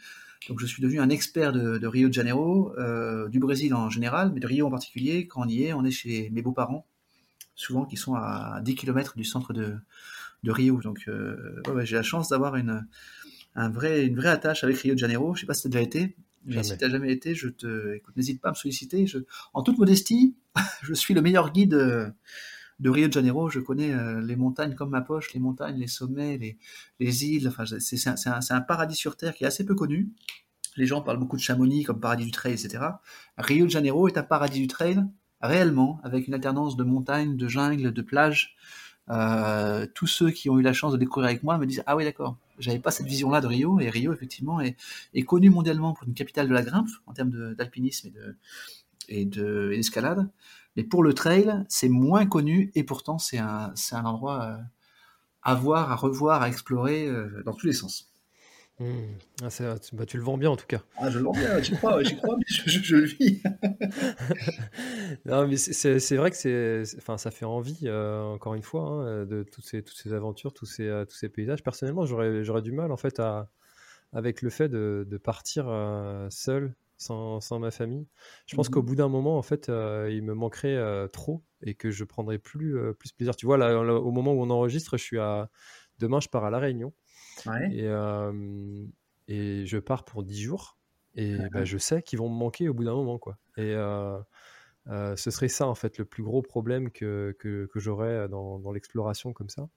[0.48, 4.32] donc je suis devenu un expert de, Rio de Janeiro, euh, du Brésil en général,
[4.32, 5.26] mais de Rio en particulier.
[5.26, 6.86] Quand on y est, on est chez mes beaux-parents,
[7.54, 9.76] souvent qui sont à 10 km du centre de,
[10.44, 10.80] Rio.
[10.80, 12.86] Donc euh, j'ai la chance d'avoir une,
[13.54, 15.34] un vrai, une vraie attache avec Rio de Janeiro.
[15.34, 17.48] Je sais pas si tu as déjà été, mais si tu n'as jamais été, je
[17.48, 19.06] te, écoute, n'hésite pas à me solliciter.
[19.06, 19.18] Je,
[19.54, 20.36] en toute modestie,
[20.82, 22.14] je suis le meilleur guide
[22.80, 25.86] de Rio de Janeiro, je connais euh, les montagnes comme ma poche, les montagnes, les
[25.86, 26.58] sommets, les,
[26.98, 27.46] les îles.
[27.46, 30.10] Enfin, c'est un, un, paradis sur Terre qui est assez peu connu.
[30.76, 32.78] Les gens parlent beaucoup de Chamonix comme paradis du trail, etc.
[33.36, 35.04] Rio de Janeiro est un paradis du trail,
[35.42, 38.56] réellement, avec une alternance de montagnes, de jungles, de plages.
[39.10, 41.96] Euh, tous ceux qui ont eu la chance de découvrir avec moi me disent ah
[41.96, 44.76] oui d'accord j'avais pas cette vision là de Rio et Rio effectivement est,
[45.24, 48.36] connu mondialement pour une capitale de la grimpe en termes d'alpinisme et de
[49.08, 50.28] et d'escalade
[50.76, 54.56] mais pour le trail, c'est moins connu et pourtant c'est un, un endroit euh,
[55.42, 58.09] à voir, à revoir, à explorer euh, dans tous les sens.
[58.80, 58.84] Mmh.
[59.42, 59.48] Ah,
[59.92, 60.82] bah, tu le vends bien en tout cas.
[60.96, 63.42] Ah, je le vends bien, j'y crois, j'y crois, mais je, le vis.
[65.26, 69.26] non, mais c'est, vrai que c'est, enfin, ça fait envie, euh, encore une fois, hein,
[69.26, 71.62] de toutes ces, toutes ces aventures, tous ces, tous ces paysages.
[71.62, 73.50] Personnellement, j'aurais, j'aurais du mal en fait à,
[74.12, 75.66] avec le fait de, de partir
[76.30, 78.06] seul sans, ma famille.
[78.46, 81.42] Je pense qu'au mmh bout d'un moment, en fait, euh, il me manquerait euh, trop
[81.62, 83.34] et que je prendrais plus, euh, plus plaisir.
[83.36, 85.50] Tu vois, là, au moment où on enregistre, je suis à.
[85.98, 86.92] Demain, je pars à La Réunion.
[87.72, 87.86] Et,
[89.28, 90.76] et je pars pour 10 jours.
[91.16, 93.18] Et bah, je sais qu'ils vont me manquer au bout d'un moment.
[93.18, 93.38] Quoi.
[93.56, 93.74] Et
[94.86, 98.72] ce serait ça, en fait, le plus gros problème que, que, que j'aurais dans, dans
[98.72, 99.68] l'exploration comme ça.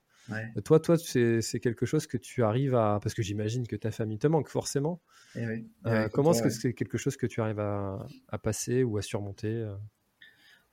[0.63, 2.99] Toi, toi, c'est quelque chose que tu arrives à.
[3.01, 5.01] Parce que j'imagine que ta famille te manque forcément.
[5.35, 5.67] Eh oui.
[5.85, 9.01] Euh, comment est-ce que c'est quelque chose que tu arrives à, à passer ou à
[9.01, 9.67] surmonter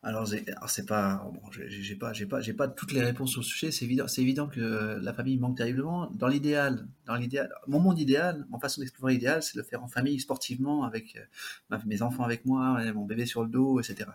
[0.04, 0.08] euh?
[0.08, 3.70] alors, c'est pas, bon, j'ai pas, j'ai pas, j'ai pas toutes les réponses au sujet.
[3.70, 6.10] C'est évident, c'est évident que la famille manque terriblement.
[6.12, 9.82] Dans l'idéal, dans l'idéal, mon monde idéal, mon façon d'explorer l'idéal, c'est de le faire
[9.82, 11.18] en famille, sportivement, avec
[11.86, 14.06] mes enfants avec moi, mon bébé sur le dos, etc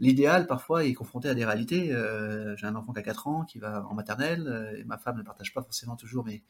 [0.00, 1.92] l'idéal parfois est confronté à des réalités.
[1.92, 4.98] Euh, j'ai un enfant qui a 4 ans qui va en maternelle euh, et ma
[4.98, 6.42] femme ne partage pas forcément toujours mes,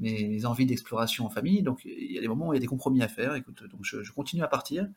[0.00, 1.62] mes envies d'exploration en famille.
[1.62, 3.34] Donc il y a des moments où il y a des compromis à faire.
[3.34, 4.88] Écoute, donc je, continue à partir.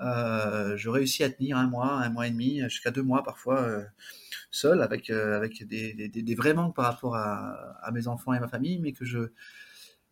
[0.00, 3.60] Euh, je réussis à tenir un mois, un mois et demi, jusqu'à deux mois parfois
[3.62, 3.82] euh,
[4.50, 8.78] seul avec avec des, des, vrais manques par rapport à, mes enfants et ma famille,
[8.78, 9.30] mais que je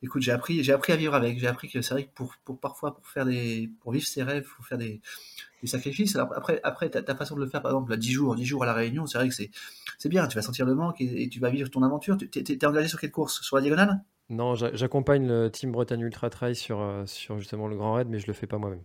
[0.03, 1.39] écoute, j'ai appris, j'ai appris à vivre avec.
[1.39, 4.23] J'ai appris que c'est vrai que pour, pour parfois pour faire des, pour vivre ses
[4.23, 5.01] rêves, faut faire des,
[5.63, 6.17] des sacrifices.
[6.17, 8.67] Après, après ta, façon de le faire, par exemple, à 10 jours, 10 jours à
[8.67, 9.51] la Réunion, c'est vrai que c'est,
[10.09, 10.27] bien.
[10.27, 12.17] Tu vas sentir le manque et, tu vas vivre ton aventure.
[12.17, 13.41] Tu es, engagé sur quelle course?
[13.43, 14.03] Sur la diagonale?
[14.31, 18.21] Non, j'accompagne le team Bretagne Ultra Trail sur, euh, sur justement le Grand Raid, mais
[18.21, 18.85] je le fais pas moi-même.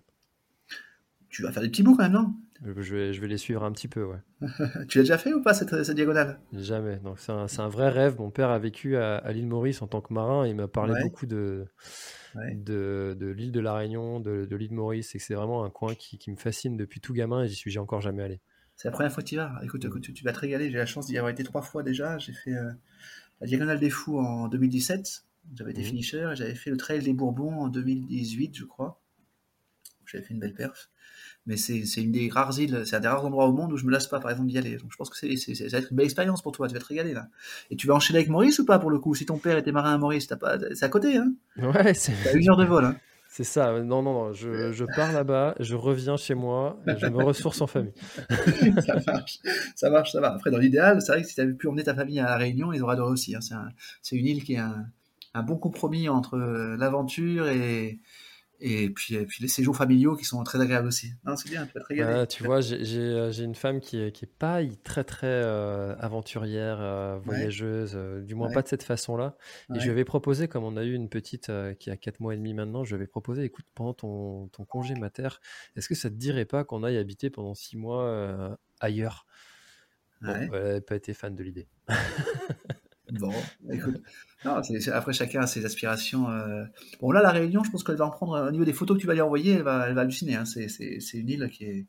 [1.30, 2.34] Tu vas faire des petits bouts quand même, non?
[2.64, 4.18] Je vais, je vais les suivre un petit peu, ouais.
[4.88, 6.40] tu l'as déjà fait ou pas cette, cette diagonale?
[6.54, 6.98] Jamais.
[6.98, 8.16] Donc c'est un, un, vrai rêve.
[8.18, 10.68] Mon père a vécu à, à l'île Maurice en tant que marin et il m'a
[10.68, 11.68] parlé beaucoup de,
[12.36, 15.14] de, de l'île de la Réunion, de, de l'île Maurice.
[15.14, 17.78] Et c'est vraiment un coin qui, qui, me fascine depuis tout gamin et j'y suis
[17.78, 18.40] encore jamais allé.
[18.78, 19.60] C'est la première fois que tu y vas.
[19.62, 20.72] Écoute, écoute tu, vas te régaler.
[20.72, 22.18] J'ai la chance d'y avoir été trois fois déjà.
[22.18, 22.72] J'ai fait euh,
[23.42, 25.26] la diagonale des fous en 2017.
[25.54, 25.86] J'avais été mmh.
[25.86, 29.02] finisher et j'avais fait le trail des Bourbons en 2018, je crois.
[30.06, 30.90] J'avais fait une belle perf
[31.46, 33.86] mais c'est une des rares îles, c'est un des rares endroits au monde où je
[33.86, 34.78] me lasse pas, par exemple, d'y aller.
[34.78, 36.80] Donc je pense que c'est, ça va être une belle expérience pour toi, tu vas
[36.80, 37.28] te régaler là.
[37.70, 39.14] Et tu vas enchaîner avec Maurice ou pas pour le coup?
[39.14, 41.34] Si ton père était marin à Maurice, pas, c'est à côté, hein?
[41.58, 42.14] Ouais, c'est.
[42.34, 42.96] Une heure de vol, hein
[43.28, 47.22] C'est ça, non, non, non, je, je pars là-bas, je reviens chez moi, je me
[47.22, 47.92] ressource en famille.
[48.86, 49.40] ça marche,
[49.76, 50.34] ça marche, ça va.
[50.34, 52.38] Après, dans l'idéal, c'est vrai que si tu avais pu emmener ta famille à La
[52.38, 53.36] Réunion, ils auraient adoré aussi.
[53.36, 53.42] Hein.
[53.42, 54.86] C'est, un, une île qui est un,
[55.36, 58.00] un bon compromis entre l'aventure et,
[58.62, 61.12] Et puis, puis les séjours familiaux qui sont très agréables aussi.
[61.36, 62.28] c'est bien, tu vas te régaler.
[62.28, 65.44] tu vois, j'ai une femme qui est, qui est pas très très
[66.00, 69.36] aventurière, voyageuse, du moins pas de cette façon-là.
[69.76, 72.34] Et je lui avais proposé, comme on a eu une petite qui a 4 mois
[72.34, 75.30] et demi maintenant, je lui avais proposé, écoute, pendant ton, ton congé mater,
[75.76, 79.26] est-ce que ça te dirait pas qu'on aille habiter pendant 6 mois ailleurs?
[80.22, 81.68] Elle n'a pas été fan de l'idée.
[83.20, 83.34] bon,
[83.72, 84.02] écoute.
[84.44, 86.30] après, chacun a ses aspirations.
[86.30, 86.66] Euh.
[87.00, 88.48] Bon, là, la Réunion, je pense qu'elle va en prendre.
[88.48, 90.36] Au niveau des photos que tu vas lui envoyer, elle va, elle va halluciner.
[90.36, 90.46] Hein.
[90.46, 90.68] C'est,
[91.14, 91.86] une île qui est.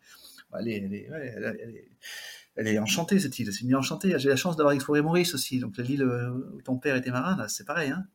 [0.59, 1.91] Elle est, elle est,
[2.57, 3.53] elle est, enchantée, cette île.
[3.53, 4.19] C'est une île enchantée.
[4.19, 5.59] J'ai la chance d'avoir exploré Maurice aussi.
[5.59, 7.91] Donc, l'île où ton père était marin, c'est pareil.
[7.91, 8.07] Hein.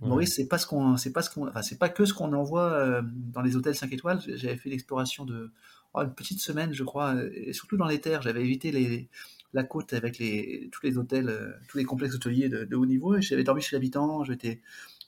[0.00, 2.32] Maurice, c'est pas ce qu'on, c'est pas ce qu'on, enfin, c'est pas que ce qu'on
[2.32, 4.20] envoie euh, dans les hôtels 5 étoiles.
[4.26, 5.52] J'avais fait l'exploration de
[5.94, 8.22] oh, une petite semaine, je crois, et surtout dans les terres.
[8.22, 9.08] J'avais évité les,
[9.52, 13.16] la côte avec les, tous les hôtels, euh, tous les complexes hôteliers de, haut niveau.
[13.16, 14.60] Et j'avais dormi chez l'habitant, j'étais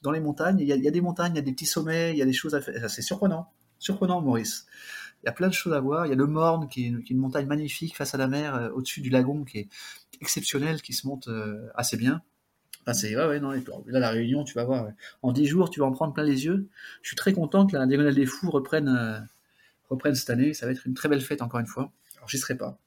[0.02, 0.59] dans les montagnes.
[0.61, 2.33] Il y, a, des montagnes, il y a des petits sommets, il y a des
[2.33, 2.90] choses à faire.
[2.90, 4.66] C'est surprenant, surprenant, Maurice.
[5.22, 6.07] Il y a plein de choses à voir.
[6.07, 8.70] Il y a le Morne, qui est une, montagne magnifique face à la mer, euh,
[8.70, 9.68] au-dessus du lagon, qui est
[10.20, 12.22] exceptionnel, qui se monte euh, assez bien.
[12.92, 14.88] c'est ouais, ouais, non, là la réunion, tu vas voir.
[15.22, 16.68] En dix jours, tu vas en prendre plein les yeux.
[17.02, 19.28] Je suis très content que la diagonale des fous reprenne,
[19.88, 20.52] reprenne cette année.
[20.55, 21.92] Ça va être une très belle fête encore une fois.
[22.23, 22.79] Alors, j'y serai pas.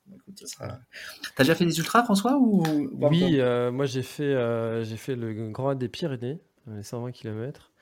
[1.36, 2.64] T'as déjà fait des ultras, François ou...
[2.94, 7.74] Oui, euh, moi j'ai fait, euh, j'ai fait le Grand des Pyrénées, les 120 km.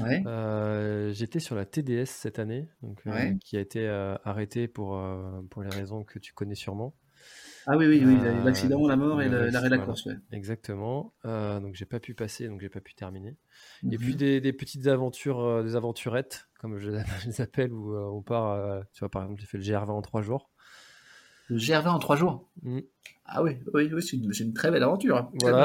[0.00, 3.02] Euh, j'étais sur la TDS cette année, donc,
[3.44, 3.86] qui a été
[4.24, 4.98] arrêtée pour,
[5.50, 6.94] pour les raisons que tu connais sûrement.
[7.66, 10.08] Ah oui, oui, oui, l'accident, la mort et l'arrêt de la course.
[10.30, 11.12] Exactement.
[11.24, 13.36] donc j'ai pas pu passer, donc j'ai pas pu terminer.
[13.90, 14.18] Et puis mhm.
[14.18, 16.88] des, des, petites aventures, des aventurettes, comme je
[17.26, 20.22] les appelle, où on part, tu vois, par exemple, j'ai fait le GR20 en trois
[20.22, 20.51] jours.
[21.50, 22.48] GR20 en trois jours.
[22.62, 22.80] Mm.
[23.24, 25.16] Ah oui, oui, oui c'est une, très belle aventure.
[25.16, 25.64] Hein.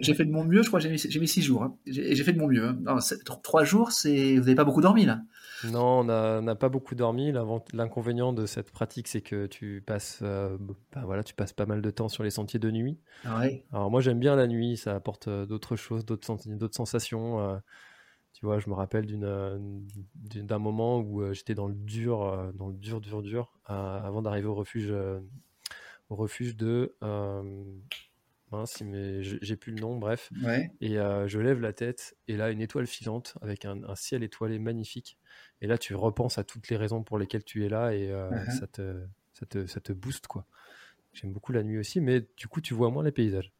[0.00, 1.62] J'ai fait de mon mieux, je crois que j'ai mis, six jours.
[1.62, 1.76] Hein.
[1.86, 2.66] J'ai fait de mon mieux.
[2.66, 2.98] Hein.
[3.42, 5.22] trois jours, c'est vous n'avez pas beaucoup dormi là
[5.64, 7.32] Non, on n'a pas beaucoup dormi.
[7.72, 10.58] L'inconvénient de cette pratique, c'est que tu passes, euh,
[10.92, 12.98] ben voilà, tu passes pas mal de temps sur les sentiers de nuit.
[13.24, 16.26] Ah Alors moi, j'aime bien la nuit, ça apporte euh, d'autres choses, d'autres
[16.72, 17.40] sensations.
[17.40, 17.56] Euh,
[18.32, 19.58] tu vois, je me rappelle euh,
[20.14, 24.22] d'un moment où euh, j'étais dans le dur, euh, dans le dur, dur, dur, avant
[24.22, 24.92] d'arriver au refuge,
[26.08, 26.96] au refuge de.
[28.50, 30.30] mince, mais j'ai plus le nom, bref.
[30.80, 35.18] Et je lève la tête, et là, une étoile filante avec un, ciel étoilé magnifique.
[35.60, 38.58] Et là, tu repenses à toutes les raisons pour lesquelles tu es là, et uh-huh.
[38.58, 40.46] ça, te, ça, te, ça te booste, quoi.
[41.12, 43.52] J'aime beaucoup la nuit aussi, mais du coup, tu vois moins les paysages.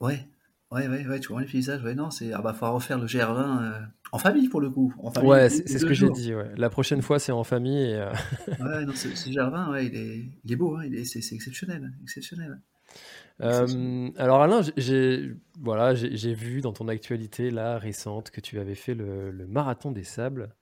[0.00, 0.28] Ouais,
[0.74, 1.84] Ouais, ouais, ouais, tu vois les paysages.
[1.84, 2.32] Ouais, non, c'est.
[2.32, 4.92] Ah bah, faut refaire le GR20 euh, en famille pour le coup.
[4.98, 6.34] En famille, ouais, c'est ce que j'ai dit.
[6.34, 6.50] Ouais.
[6.56, 7.90] La prochaine fois, c'est en famille.
[7.90, 8.10] Et, euh,
[8.60, 11.92] ouais, non, ce, GR20, ouais, il est, il est beau, hein, c'est exceptionnel.
[12.02, 12.60] exceptionnel.
[13.40, 18.76] Euh, alors Alain, j'ai voilà, j'ai vu dans ton actualité là récente que tu avais
[18.76, 20.54] fait le, le marathon des sables.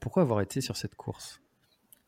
[0.00, 1.41] pourquoi avoir été sur cette course?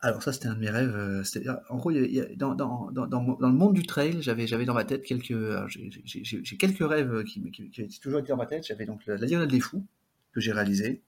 [0.01, 0.95] Alors ça, c'était un de mes rêves.
[0.95, 1.23] Euh,
[1.69, 5.35] en gros, dans, le monde du trail, j'avais, dans ma tête quelques,
[5.67, 8.65] j'ai, rêves qui, qui, qui, qui, toujours été dans ma tête.
[8.67, 9.85] J'avais donc la, Diagonale des Fous
[10.33, 11.01] que j'ai réalisé.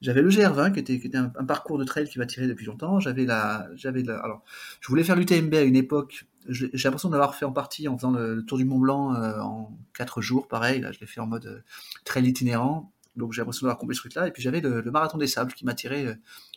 [0.00, 3.00] J'avais le GR20 qui était, un, parcours de trail qui m'a tiré depuis longtemps.
[3.00, 4.44] J'avais la, j'avais la, alors,
[4.80, 6.26] je voulais faire l'UTMB à une époque.
[6.48, 9.76] J'ai l'impression d'avoir fait en partie en faisant le, tour du Mont Blanc euh, en
[9.94, 10.80] quatre jours, pareil.
[10.80, 11.60] Là, je l'ai fait en mode euh,
[12.04, 12.92] trail itinérant.
[13.16, 14.28] Donc j'ai l'impression d'avoir accompli ce truc-là.
[14.28, 16.06] Et puis j'avais le, marathon des sables qui m'a tiré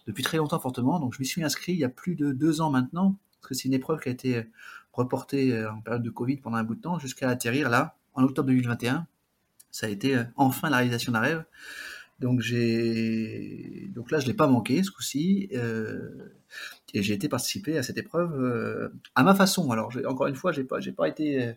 [0.07, 0.99] depuis très longtemps fortement.
[0.99, 3.53] Donc je m'y suis inscrit il y a plus de deux ans maintenant, parce que
[3.55, 4.45] c'est une épreuve qui a été
[4.93, 8.23] reportée euh, en période de Covid pendant un bout de temps, jusqu'à atterrir là, en
[8.23, 9.07] octobre 2021.
[9.71, 11.43] Ça a été euh, enfin la réalisation d'un rêve.
[12.19, 16.31] Donc j'ai donc là je l'ai pas manqué ce coup-ci euh,
[16.93, 19.71] et j'ai été participer à cette épreuve à ma façon.
[19.71, 21.55] Alors encore une fois j'ai pas pas été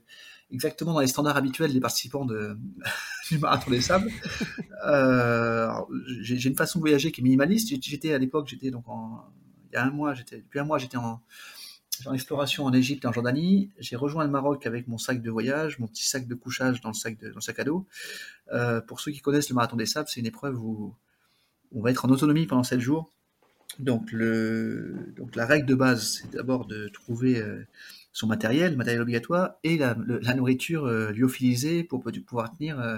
[0.50, 2.26] exactement dans les standards habituels des participants
[3.30, 4.10] du marathon des sables.
[4.86, 5.70] Euh,
[6.20, 7.68] j'ai une façon de voyager qui est minimaliste.
[7.82, 8.84] J'étais à l'époque, j'étais donc
[9.70, 11.20] il y a un mois, j'étais depuis un mois, j'étais en,
[12.12, 13.70] exploration en Égypte et en Jordanie.
[13.78, 16.90] J'ai rejoint le Maroc avec mon sac de voyage, mon petit sac de couchage dans
[16.90, 17.86] le sac dans le sac à dos.
[18.52, 20.94] Euh, pour ceux qui connaissent le marathon des sables, c'est une épreuve où
[21.74, 23.12] on va être en autonomie pendant 7 jours.
[23.78, 27.66] Donc, le, donc la règle de base, c'est d'abord de trouver euh,
[28.16, 29.94] son matériel, matériel obligatoire, et la,
[30.34, 32.96] nourriture euh, lyophilisée pour pouvoir tenir euh,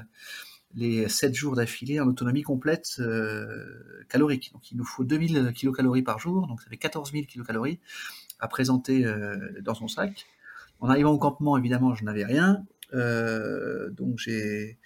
[0.76, 4.52] les 7 jours d'affilée en autonomie complète euh, calorique.
[4.52, 7.80] Donc il nous faut 2000 kilocalories par jour, donc ça fait 14 000 kilocalories
[8.38, 9.04] à présenter
[9.60, 10.24] dans son sac.
[10.78, 12.64] En arrivant au campement, évidemment, je n'avais rien.
[12.92, 14.78] donc j'ai,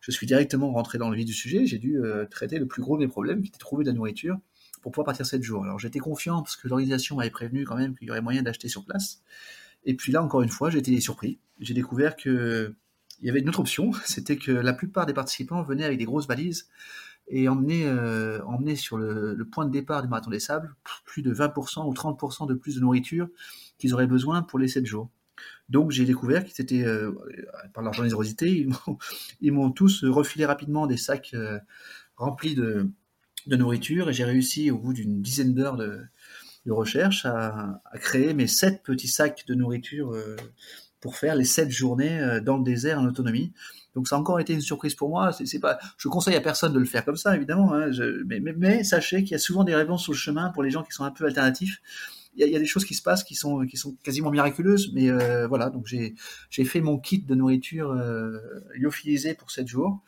[0.00, 1.66] je suis directement rentré dans le vif du sujet.
[1.66, 2.00] J'ai dû
[2.30, 4.38] traiter le plus gros des problèmes, qui était trouver de la nourriture
[4.82, 5.64] pour pouvoir partir 7 jours.
[5.64, 8.68] Alors j'étais confiant parce que l'organisation m'avait prévenu quand même qu'il y aurait moyen d'acheter
[8.68, 9.24] sur place.
[9.84, 11.38] Et puis là, encore une fois, j'ai été surpris.
[11.60, 12.74] J'ai découvert que
[13.20, 16.04] il y avait une autre option, c'était que la plupart des participants venaient avec des
[16.04, 16.68] grosses valises
[17.28, 21.22] et emmener, euh, emmener sur le, le, point de départ du marathon des sables plus
[21.22, 23.28] de 20% ou 30% de plus de nourriture
[23.78, 25.10] qu'ils auraient besoin pour les 7 jours.
[25.68, 27.12] Donc j'ai découvert qu'ils étaient, euh,
[27.72, 28.66] par leur générosité,
[29.40, 31.58] ils m'ont tous refilé rapidement des sacs euh,
[32.16, 32.90] remplis de,
[33.46, 36.00] de, nourriture et j'ai réussi au bout d'une dizaine d'heures de,
[36.66, 40.36] de, recherche à, à, créer mes 7 petits sacs de nourriture euh,
[41.00, 43.52] pour faire les 7 journées euh, dans le désert en autonomie.
[43.94, 45.32] Donc ça a encore été une surprise pour moi.
[45.32, 47.74] C'est pas, je conseille à personne de le faire comme ça, évidemment.
[47.74, 47.90] Hein.
[48.26, 50.70] Mais, mais, mais, sachez qu'il y a souvent des réponses sur le chemin pour les
[50.70, 51.80] gens qui sont un peu alternatifs.
[52.34, 53.96] Il y, a, il y a des choses qui se passent qui sont, qui sont
[54.04, 54.92] quasiment miraculeuses.
[54.94, 56.14] Mais euh, voilà, donc j'ai,
[56.64, 58.38] fait mon kit de nourriture euh,
[58.74, 60.00] lyophilisé pour 7 jours.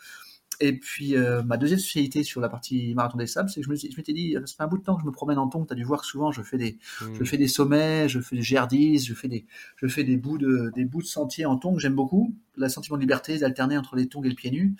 [0.64, 3.96] Et puis euh, ma deuxième spécialité sur la partie marathon des sables, c'est que je,
[3.96, 5.66] m'étais dit, ça fait un bout de temps que je me promène en tongs.
[5.66, 7.14] Tu as dû voir que souvent je fais des, mmh.
[7.18, 9.44] je fais des sommets, je fais des GR10, je fais des,
[9.74, 11.80] je fais des bouts de, des bouts de sentiers en tongs.
[11.80, 14.76] J'aime beaucoup le sentiment de liberté, d'alterner entre les tongs et le pied nu.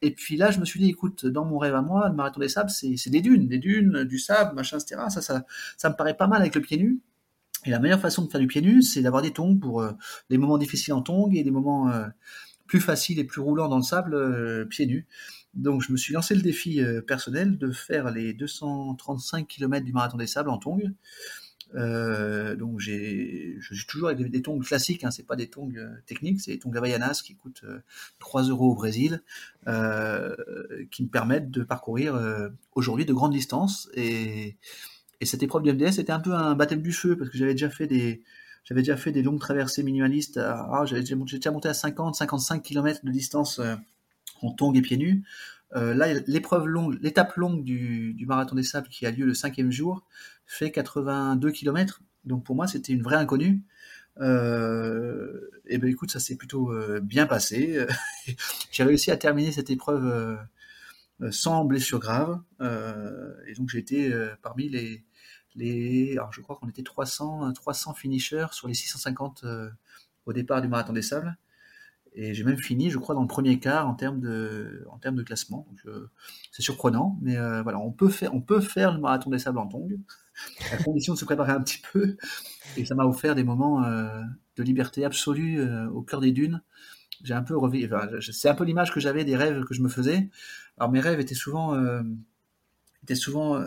[0.00, 2.40] Et puis là, je me suis dit, écoute, dans mon rêve à moi, le marathon
[2.40, 5.02] des sables, c'est, c'est des dunes, des dunes, du sable, machin, etc.
[5.10, 5.44] Ça, ça,
[5.76, 7.00] ça me paraît pas mal avec le pied nu.
[7.66, 9.92] Et la meilleure façon de faire du pied nu, c'est d'avoir des tongs pour euh,
[10.30, 12.06] les moments difficiles en tongs et des moments euh,
[12.68, 15.08] plus faciles et plus roulants dans le sable euh, pieds nus.
[15.54, 19.92] Donc je me suis lancé le défi euh, personnel de faire les 235 km du
[19.92, 20.92] marathon des sables en tongs.
[21.74, 25.48] Euh, donc j'ai, je suis toujours avec des, des tongs classiques, hein, c'est pas des
[25.48, 25.72] tongs
[26.06, 27.80] techniques, c'est des tongs Havaianas qui coûtent euh,
[28.20, 29.22] 3 euros au Brésil,
[29.66, 32.18] qui me permettent de parcourir
[32.74, 33.90] aujourd'hui de grandes distances.
[33.94, 34.56] Et,
[35.20, 37.52] et cette épreuve du MDS était un peu un baptême du feu parce que j'avais
[37.52, 38.22] déjà fait des,
[38.68, 40.36] j'avais déjà fait des longues traversées minimalistes.
[40.36, 41.16] Ah, j'avais déjà
[41.50, 43.76] monté à 50, 55 km de distance euh,
[44.42, 45.24] en tongs et pieds nus.
[45.74, 49.72] Euh, là, l'épreuve longue, l'étape longue du, marathon des sables qui a lieu le cinquième
[49.72, 50.06] jour
[50.44, 52.02] fait 82 km.
[52.26, 53.62] Donc pour moi, c'était une vraie inconnue.
[54.20, 57.86] Euh, et ben écoute, ça s'est plutôt euh, bien passé.
[58.70, 60.38] j'ai réussi à terminer cette épreuve
[61.30, 62.38] sans blessure grave.
[62.60, 65.04] Et donc j'ai été parmi les,
[65.60, 69.44] alors je crois qu'on était 300, 300 finishers sur les 650
[70.26, 71.36] au départ du marathon des sables.
[72.20, 75.14] Et j'ai même fini, je crois, dans le premier quart en termes de, en termes
[75.14, 75.68] de classement.
[75.86, 76.08] Euh,
[76.50, 79.58] c'est surprenant, mais euh, voilà, on peut faire, on peut faire le marathon des sables
[79.58, 79.88] en tongs,
[80.72, 82.16] à condition de se préparer un petit peu.
[82.76, 84.20] Et ça m'a offert des moments euh,
[84.56, 86.62] de liberté absolue euh, au cœur des dunes.
[87.22, 87.88] J'ai un peu revu,
[88.32, 90.28] c'est un peu l'image que j'avais des rêves que je me faisais.
[90.76, 92.02] Alors mes rêves étaient souvent, euh,
[93.02, 93.60] étaient souvent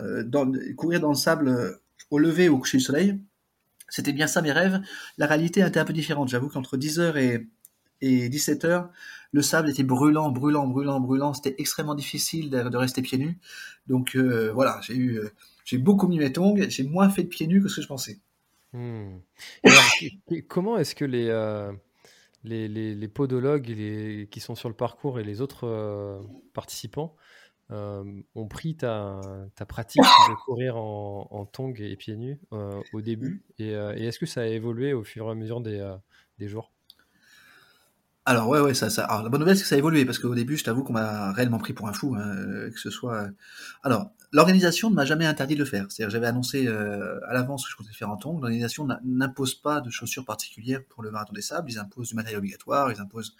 [0.76, 1.78] courir dans le sable
[2.12, 3.18] au lever ou au coucher du soleil.
[3.88, 4.80] C'était bien ça mes rêves.
[5.18, 6.28] La réalité était un peu différente.
[6.28, 7.48] J'avoue qu'entre 10h et
[8.02, 8.90] et 17 heures,
[9.30, 11.32] le sable était brûlant, brûlant, brûlant, brûlant.
[11.32, 13.38] C'était extrêmement difficile de, rester pieds nus.
[13.86, 15.30] Donc euh, voilà, j'ai eu, euh,
[15.64, 16.68] j'ai beaucoup mis mes tongs.
[16.68, 18.18] J'ai moins fait de pieds nus que ce que je pensais.
[18.72, 19.18] Hmm.
[20.48, 21.72] Comment est-ce que les, euh,
[22.44, 26.20] les, les, podologues qui sont sur le parcours et les autres
[26.52, 27.14] participants
[28.34, 29.20] ont pris ta,
[29.54, 32.40] ta, pratique de courir en, en tongs et pieds nus
[32.92, 33.42] au début.
[33.58, 35.96] Et, et est-ce que ça a évolué au fur et à mesure des,
[36.38, 36.71] des jours?
[38.24, 40.18] Alors ouais ouais ça ça alors, la bonne nouvelle c'est que ça a évolué parce
[40.18, 43.28] qu'au début je t'avoue qu'on m'a réellement pris pour un fou hein, que ce soit
[43.82, 45.86] alors l'organisation ne m'a jamais interdit de le faire.
[45.88, 49.80] C'est-à-dire j'avais annoncé euh, à l'avance que je comptais faire en tongs l'organisation n'impose pas
[49.80, 51.70] de chaussures particulières pour le marathon des sables.
[51.70, 53.36] Ils imposent du matériel obligatoire ils imposent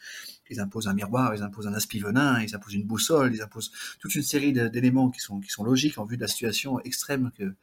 [0.51, 3.73] ils imposent un miroir ils imposent un aspi venin ils imposent une boussole ils imposent
[4.01, 7.31] toute une série d'éléments qui sont qui sont logiques en vue de la situation extrême
[7.37, 7.55] que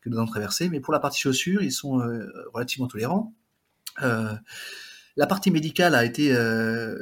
[0.00, 3.34] que nous allons traverser mais pour la partie chaussures ils sont euh, relativement tolérants.
[4.02, 4.32] Euh,
[5.18, 6.96] la partie médicale a été euh,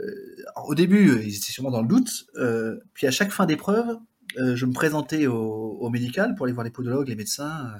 [0.64, 3.98] au début ils étaient sûrement dans le doute euh, puis à chaque fin d'épreuve
[4.38, 7.78] euh, je me présentais au, au, médical pour aller voir les podologues les médecins euh,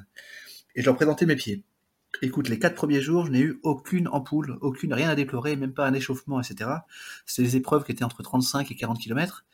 [0.75, 1.65] et je leur présentais mes pieds.
[2.21, 5.73] Écoute les quatre premiers jours je n'ai eu aucune ampoule aucune rien à déplorer même
[5.73, 6.71] pas un échauffement etc
[7.25, 9.47] c'était des épreuves qui étaient entre 35 et 40 km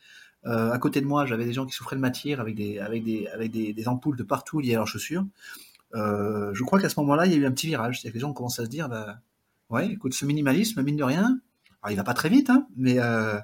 [0.45, 3.27] à côté de moi j'avais des gens qui souffraient de matière avec des avec des
[3.27, 5.25] avec des, ampoules de partout liées à leurs chaussures.
[5.93, 8.01] Je crois qu'à ce moment-là il y a eu un petit virage.
[8.01, 9.21] C'est-à-dire que les gens commencent à se dire bah,
[9.73, 11.41] Ouais, écoute, ce minimalisme, mine de rien,
[11.81, 13.39] alors il va pas très vite, hein, mais euh,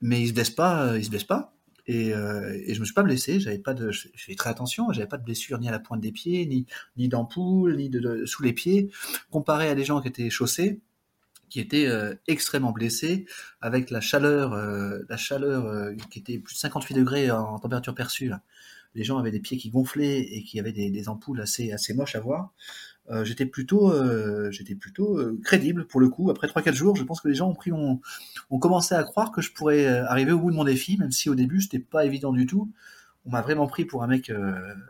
[0.00, 1.52] mais il se blesse pas, il se blesse pas.
[1.88, 4.92] Et, euh, et je me suis pas blessé, j'avais pas de, je fais très attention,
[4.92, 8.24] j'avais pas de blessure ni à la pointe des pieds, ni ni d'ampoule, ni de,
[8.24, 8.90] sous les pieds,
[9.32, 10.80] comparé à des gens qui étaient chaussés,
[11.50, 13.26] qui étaient euh, extrêmement blessés,
[13.60, 17.96] avec la chaleur, euh, la chaleur euh, qui était plus de 58 degrés en, température
[17.96, 18.30] perçue.
[18.94, 21.94] Les gens avaient des pieds qui gonflaient et qui avaient des, des ampoules assez assez
[21.94, 22.52] moches à voir
[23.12, 26.30] euh, j'étais plutôt, euh, plutôt euh, crédible pour le coup.
[26.30, 27.70] Après 3-4 jours, je pense que les gens ont pris,
[28.60, 31.34] commencé à croire que je pourrais arriver au bout de mon défi, même si au
[31.34, 32.70] début c'était pas évident du tout.
[33.24, 34.32] On m'a vraiment pris pour un mec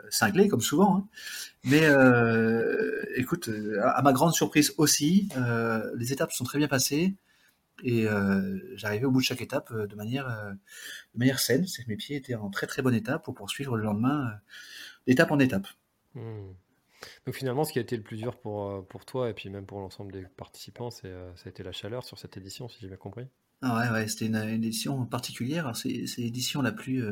[0.09, 0.97] cinglé, comme souvent.
[0.97, 1.09] Hein.
[1.65, 1.83] Mais
[3.17, 3.51] écoute,
[3.83, 5.29] à ma grande surprise aussi,
[5.97, 7.15] les étapes sont très bien passées.
[7.85, 8.07] Et
[8.77, 10.29] j'arrivais au bout de chaque étape de manière,
[11.15, 11.67] de manière saine.
[11.67, 14.33] C'est que mes pieds étaient en très très bonne état pour poursuivre le lendemain
[15.07, 15.67] d'étape en étape.
[16.15, 16.53] Mmh.
[17.27, 19.67] Donc finalement, ce qui a été le plus dur pour, pour toi et puis même
[19.67, 22.89] pour l'ensemble des participants, c'est, ça a été la chaleur sur cette édition, si j'ai
[22.89, 23.27] bien compris.
[23.63, 25.75] Ah ouais, c'était une, édition particulière.
[25.77, 27.05] C'est, l'édition la plus,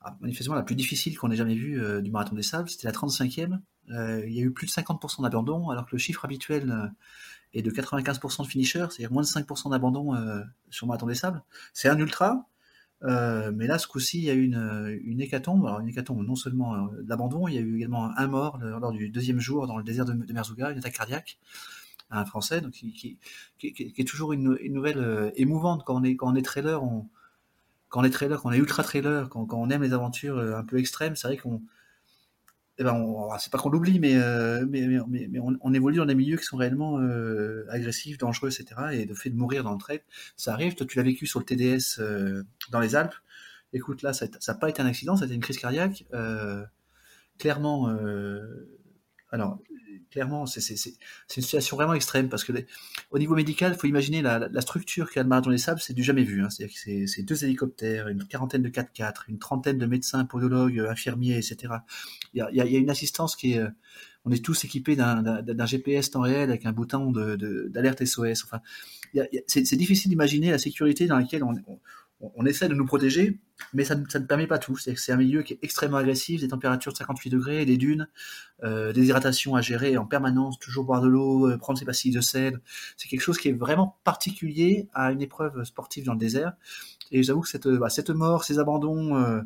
[0.00, 2.68] ah, manifestement la plus difficile qu'on ait jamais vue du Marathon des Sables.
[2.68, 3.58] C'était la 35e.
[3.88, 6.92] il y a eu plus de 50% d'abandon, alors que le chiffre habituel
[7.54, 10.14] est de 95% de finishers, c'est-à-dire moins de 5% d'abandon
[10.70, 11.42] sur Marathon des Sables.
[11.72, 12.48] C'est un ultra,
[13.02, 15.66] mais là, ce coup-ci, il y a eu une, une hécatombe.
[15.66, 19.08] Alors, une hécatombe, non seulement d'abandon, il y a eu également un mort lors du
[19.08, 21.38] deuxième jour dans le désert de, de Merzouga, une attaque cardiaque
[22.10, 23.18] à un Français, donc qui, qui,
[23.58, 26.82] qui, est toujours une, une nouvelle émouvante quand on est, quand on est trailer.
[26.82, 27.08] On,
[27.92, 30.56] quand on est quand on est ultra trailer, quand, quand on aime les aventures euh,
[30.56, 31.62] un peu extrêmes, c'est vrai qu'on,
[32.78, 36.14] eh ben c'est pas qu'on l'oublie, mais, euh, mais, mais, mais on, évolue dans des
[36.14, 38.80] milieux qui sont réellement euh, agressifs, dangereux, etc.
[38.92, 40.00] Et le fait de mourir dans le trail,
[40.36, 40.74] ça arrive.
[40.74, 42.00] Toi, tu l'as vécu sur le TDS
[42.70, 43.14] dans les Alpes.
[43.74, 46.04] Écoute, là, ça n'a pas été un accident, ça a été une crise cardiaque.
[47.38, 47.94] clairement,
[49.32, 49.58] alors,
[50.10, 52.52] clairement, c'est une situation vraiment extrême parce que
[53.10, 56.02] au niveau médical, il faut imaginer la, structure qu'a le marathon des sables, c'est du
[56.02, 56.42] jamais vu.
[56.42, 56.50] Hein.
[56.50, 61.38] C'est-à-dire que c'est deux hélicoptères, une quarantaine de 4x4, une trentaine de médecins, podologues, infirmiers,
[61.38, 61.74] etc.
[62.34, 63.58] Il y a, une assistance qui est.
[63.58, 63.68] Euh,
[64.24, 68.44] on est tous équipés d'un GPS temps réel avec un bouton d'alerte de, SOS.
[68.44, 68.60] Enfin,
[69.48, 71.80] c'est difficile d'imaginer la sécurité dans laquelle on, on,
[72.46, 73.40] essaie de nous protéger,
[73.74, 74.76] mais ça, ne permet pas tout.
[74.76, 78.08] C'est un milieu qui est extrêmement agressif, des températures de 58 degrés, des dunes,
[78.62, 82.12] euh, des hydratations à gérer en permanence, toujours boire de l'eau, euh, prendre ses pastilles
[82.12, 82.60] de sel.
[82.96, 86.52] C'est quelque chose qui est vraiment particulier à une épreuve sportive dans le désert.
[87.10, 89.40] Et j'avoue que cette, bah, cette mort, ces abandons euh,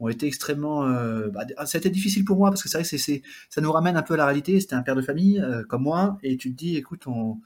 [0.00, 0.86] ont été extrêmement.
[1.30, 3.96] Bah, ça a été difficile pour moi parce que c'est vrai que ça nous ramène
[3.96, 4.60] un peu à la réalité.
[4.60, 7.40] C'était un père de famille comme moi, et tu te dis, écoute, on,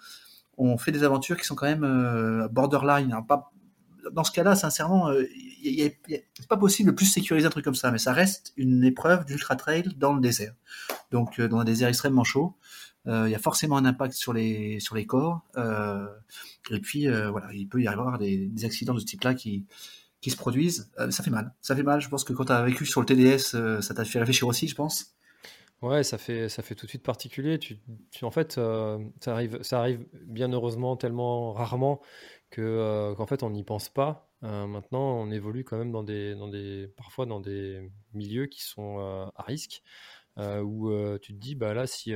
[0.58, 3.52] on fait des aventures qui sont quand même borderline, hein, pas
[4.10, 5.24] dans ce cas-là, sincèrement, euh,
[5.62, 9.24] c'est pas possible de plus sécuriser un truc comme ça, mais ça reste une épreuve
[9.24, 10.54] d'ultra trail dans le désert.
[11.10, 12.56] Donc, euh, dans un désert extrêmement chaud,
[13.06, 15.42] euh, il y a forcément un impact sur les sur les corps.
[16.70, 19.66] et puis voilà, il peut y avoir des, accidents de ce type-là qui
[20.20, 20.90] qui se produisent.
[21.10, 21.52] ça fait mal.
[21.60, 22.00] Ça fait mal.
[22.00, 24.68] Je pense que quand tu as vécu sur le TDS, ça t'a fait réfléchir aussi,
[24.68, 25.16] je pense.
[25.82, 27.58] Ouais, ça fait, ça fait tout de suite particulier.
[28.22, 32.00] En fait, ça, arrive, ça arrive bien heureusement tellement rarement
[32.52, 34.28] que euh, qu'en fait on n'y pense pas.
[34.44, 38.62] Euh, maintenant, on évolue quand même dans des, dans des, parfois dans des milieux qui
[38.62, 39.82] sont euh, à risque,
[40.36, 42.14] où tu te dis, bah là, si,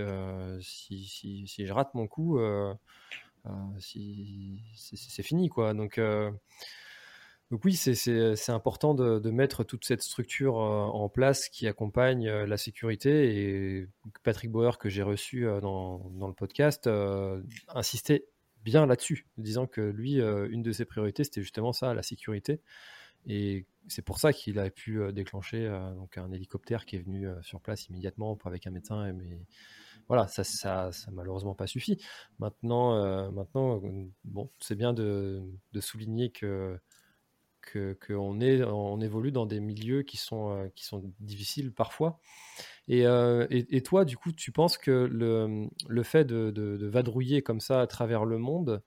[0.60, 2.40] si, si, je rate mon coup,
[3.78, 5.74] si, c'est fini, quoi.
[5.74, 6.00] Donc,
[7.50, 12.56] donc oui, c'est important de, de, mettre toute cette structure en place qui accompagne la
[12.56, 13.36] sécurité.
[13.36, 13.88] Et
[14.24, 16.88] Patrick Bauer, que j'ai reçu dans, dans, le podcast,
[17.68, 18.26] insistait
[18.66, 22.60] bien là-dessus, disant que lui, euh, une de ses priorités, c'était justement ça, la sécurité.
[23.28, 26.98] Et c'est pour ça qu'il a pu euh, déclencher euh, donc un hélicoptère qui est
[26.98, 29.12] venu sur place immédiatement avec un médecin.
[29.12, 29.38] Mais
[30.08, 32.04] voilà, ça, ça, ça malheureusement pas suffi.
[32.40, 33.80] Maintenant, maintenant,
[34.24, 36.76] bon, c'est bien de, de, souligner que
[37.72, 42.20] qu'on est, on évolue dans des milieux qui sont, qui sont difficiles parfois.
[42.90, 47.42] Euh, et, et, toi, du coup, tu penses que le, le fait de, de, vadrouiller
[47.42, 48.82] comme ça à travers le monde,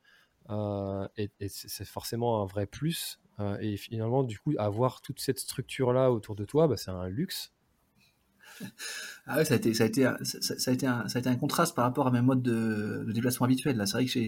[0.49, 1.07] euh,
[1.47, 3.19] c'est forcément un vrai plus.
[3.39, 7.07] Euh, et finalement, du coup, avoir toute cette structure-là autour de toi, bah, c'est un
[7.07, 7.53] luxe.
[9.25, 11.29] Ah ouais, ça a été, ça a été, ça, a été un, ça a été
[11.29, 13.77] un contraste par rapport à mes modes de, déplacement habituels.
[13.77, 14.19] Là, c'est vrai que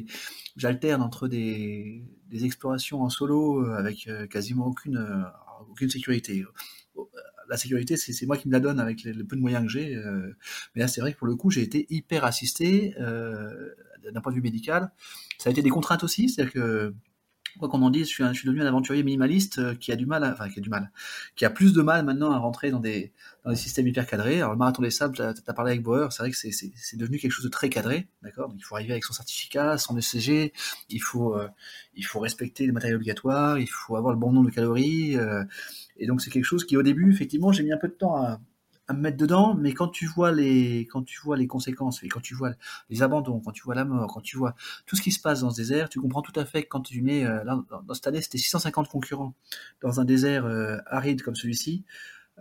[0.57, 5.25] j'alterne entre des, explorations en solo avec quasiment aucune,
[5.69, 6.45] aucune sécurité
[7.51, 9.93] la sécurité, c'est moi qui me la donne avec le, peu de moyens que j'ai.
[9.93, 10.33] Euh,
[10.73, 13.75] mais là, c'est vrai que pour le coup, j'ai été hyper assisté euh,
[14.09, 14.93] d'un point de vue médical.
[15.37, 16.93] Ça a été des contraintes aussi, c'est-à-dire que
[17.59, 19.95] quoi qu'on en dise, je suis, je suis, devenu un aventurier minimaliste euh, qui a
[19.95, 20.91] du mal, enfin qui a du mal,
[21.35, 23.11] qui a plus de mal maintenant à rentrer dans des,
[23.43, 24.37] dans des systèmes hyper cadrés.
[24.37, 27.17] Alors le marathon des sables, tu as, parlé avec Bauer, c'est vrai que c'est devenu
[27.17, 28.53] quelque chose de très cadré, d'accord?
[28.57, 30.53] Il faut arriver avec son certificat, son ECG,
[30.89, 31.37] il faut,
[31.95, 35.17] il faut respecter les matériels obligatoires, il faut avoir le bon nombre de calories.
[35.97, 38.17] Et donc c'est quelque chose qui au début, effectivement, j'ai mis un peu de temps
[38.17, 38.39] à,
[38.89, 42.19] me mettre dedans, mais quand tu vois les, quand tu vois les conséquences, et quand
[42.19, 42.51] tu vois
[42.89, 45.41] les abandons, quand tu vois la mort, quand tu vois tout ce qui se passe
[45.41, 48.07] dans ce désert, tu comprends tout à fait que quand tu mets, euh, dans cette
[48.07, 49.33] année, c'était 650 concurrents
[49.81, 51.83] dans un désert euh, aride comme celui-ci,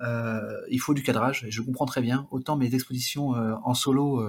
[0.02, 2.26] euh, il faut du cadrage, et je comprends très bien.
[2.30, 4.26] Autant mes expositions en solo,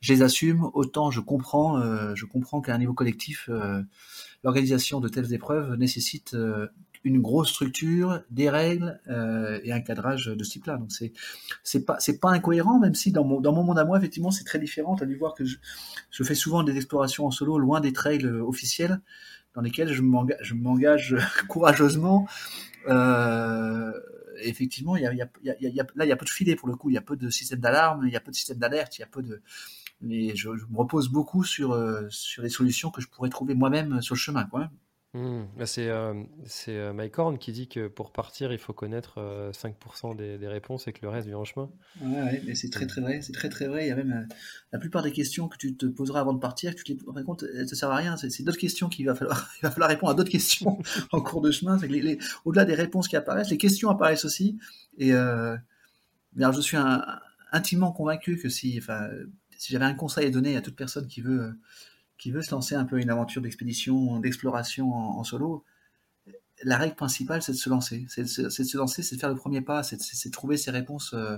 [0.00, 3.50] je les assume, autant je comprends, je comprends qu'à un niveau collectif,
[4.42, 6.34] l'organisation de telles épreuves nécessite
[7.04, 10.76] une grosse structure, des règles euh, et un cadrage de ce type-là.
[10.76, 11.12] Donc c'est
[11.62, 14.30] c'est pas c'est pas incohérent, même si dans mon dans mon monde à moi effectivement
[14.30, 14.96] c'est très différent.
[14.96, 15.56] Tu as dû voir que je,
[16.10, 19.00] je fais souvent des explorations en solo loin des trails officiels
[19.54, 21.16] dans lesquels je m'engage je m'engage
[21.48, 22.26] courageusement.
[22.88, 23.92] Euh,
[24.44, 26.24] effectivement, il y a, y, a, y, a, y a, là, il y a peu
[26.24, 28.20] de filets pour le coup, il y a peu de système d'alarme, il y a
[28.20, 29.40] peu de système d'alerte, il y a peu de,
[30.00, 33.54] mais je, je, me repose beaucoup sur, euh, sur les solutions que je pourrais trouver
[33.54, 34.44] moi-même sur le chemin.
[34.44, 34.70] Quoi.
[35.14, 35.42] Mmh.
[35.66, 36.14] C'est euh,
[36.68, 39.20] euh, Mike Horn qui dit que pour partir, il faut connaître
[39.52, 41.70] 5% des, des, réponses et que le reste vient en chemin.
[42.00, 43.20] Ouais, ouais c'est très très vrai.
[43.20, 43.84] C'est très très vrai.
[43.84, 44.26] Il y a même
[44.72, 47.44] la plupart des questions que tu te poseras avant de partir, tu te rends compte,
[47.54, 48.16] elles ne servent à rien.
[48.16, 50.78] C'est d'autres questions qu'il va falloir, il va falloir répondre à d'autres questions
[51.12, 51.78] en cours de chemin.
[52.46, 54.58] Au-delà des réponses qui apparaissent, les questions apparaissent aussi.
[54.96, 55.58] Et euh,
[56.38, 56.78] alors je suis
[57.52, 58.80] intimement convaincu que si,
[59.58, 61.52] si j'avais un conseil à donner à toute personne qui veut, euh,
[62.22, 65.64] qui veut se lancer un peu une aventure d'expédition, d'exploration en, solo,
[66.62, 68.06] la règle principale, c'est de se lancer.
[68.08, 71.14] C'est de, se lancer, c'est de faire le premier pas, c'est de, trouver ses réponses
[71.14, 71.36] euh,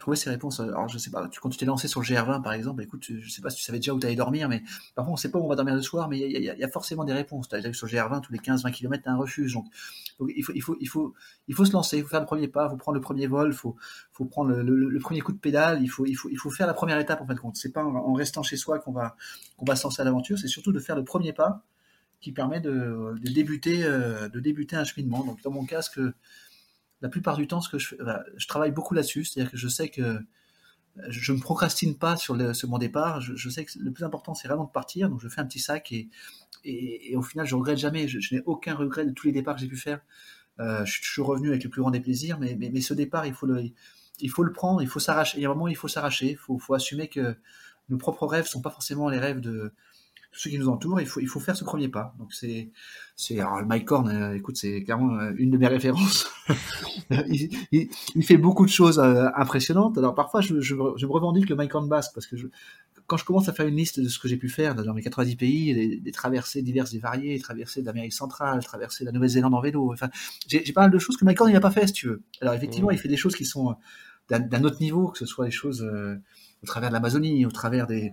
[0.00, 0.58] trouver ces réponses.
[0.58, 3.04] Alors, je sais pas, tu, quand tu t'es lancé sur le GR20, par exemple, écoute,
[3.08, 4.62] je sais pas si tu savais déjà où tu allais dormir, mais
[4.96, 6.68] parfois, on sait pas où on va dormir le soir, mais il y, y, a
[6.68, 7.48] forcément des réponses.
[7.48, 9.52] Tu as déjà vu sur le GR20, tous les 15-20 km, tu as un refuge.
[9.54, 9.66] Donc,
[10.28, 11.14] il, faut, il, faut, il, faut,
[11.48, 13.26] il faut se lancer, il faut faire le premier pas, il faut prendre le premier
[13.26, 13.76] vol, il faut,
[14.12, 16.74] faut prendre le, premier coup de pédale, il faut, il, faut, il faut faire la
[16.74, 17.56] première étape, en fin de compte.
[17.56, 19.16] C'est pas en, restant chez soi qu'on va,
[19.56, 21.64] qu'on va se lancer à l'aventure, c'est surtout de faire le premier pas
[22.20, 25.24] qui permet de, de débuter, euh, de débuter un cheminement.
[25.24, 26.12] Donc, dans mon cas, ce que,
[27.02, 27.94] la plupart du temps, ce que je,
[28.36, 30.20] je travaille beaucoup là-dessus, c'est-à-dire que je sais que
[31.08, 33.20] je ne procrastine pas sur, le, mon départ.
[33.20, 35.08] Je, sais que le plus important, c'est vraiment de partir.
[35.08, 36.08] Donc, je fais un petit sac et,
[36.64, 38.08] et, au final, je regrette jamais.
[38.08, 40.00] Je, n'ai aucun regret de tous les départs que j'ai pu faire.
[40.58, 43.46] Euh, je, suis revenu avec le plus grand des plaisirs, mais, ce départ, il faut
[43.46, 43.64] le,
[44.18, 45.38] il faut le prendre, il faut s'arracher.
[45.38, 46.32] Il y a un moment, il faut s'arracher.
[46.32, 47.36] Il faut, faut, assumer que
[47.88, 49.72] nos propres rêves sont pas forcément les rêves de,
[50.32, 51.00] ceux qui nous entourent.
[51.00, 52.14] Il faut, il faut faire ce premier pas.
[52.18, 52.70] Donc c'est,
[53.16, 56.28] c'est alors Mike Horn, euh, écoute, c'est clairement euh, une de mes références.
[57.10, 59.98] il, il, il, fait beaucoup de choses euh, impressionnantes.
[59.98, 62.46] Alors parfois, je, je, je, me revendique le Mike Horn basque parce que je,
[63.06, 65.02] quand je commence à faire une liste de ce que j'ai pu faire dans mes
[65.02, 69.54] 90 pays, des, des traversées diverses et variées, traversées d'Amérique centrale, traversées de la Nouvelle-Zélande
[69.54, 70.10] en vélo, enfin,
[70.46, 72.22] j'ai, j'ai pas mal de choses que Mike Horn n'a pas fait, si tu veux.
[72.40, 72.94] Alors effectivement, mmh.
[72.94, 73.74] il fait des choses qui sont
[74.28, 75.82] d'un, d'un autre niveau, que ce soit des choses
[76.62, 78.12] au travers de l'Amazonie, au travers des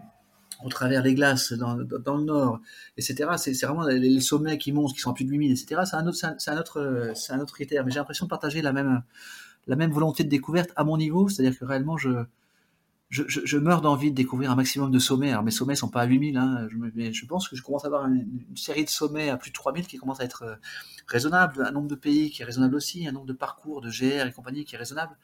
[0.64, 2.60] au travers des glaces dans, le nord,
[2.98, 3.32] etc.
[3.38, 5.82] C'est vraiment les, sommets qui montent, qui sont à plus de 8000, etc.
[5.86, 7.86] C'est un autre, c'est un autre, critère.
[7.86, 9.04] Mais j'ai l'impression de partager la même,
[9.92, 12.26] volonté de découverte à mon niveau, c'est-à-dire que réellement je,
[13.58, 15.32] meurs d'envie de découvrir un maximum de sommets.
[15.32, 17.88] Alors mes sommets sont pas à 8000, hein, mais je pense que je commence à
[17.88, 20.56] avoir une, série de sommets à plus de 3000 qui commence à être euh,
[21.06, 24.26] raisonnable, un nombre de pays qui est raisonnable aussi, un nombre de parcours de GR
[24.26, 25.16] et compagnie qui est raisonnable.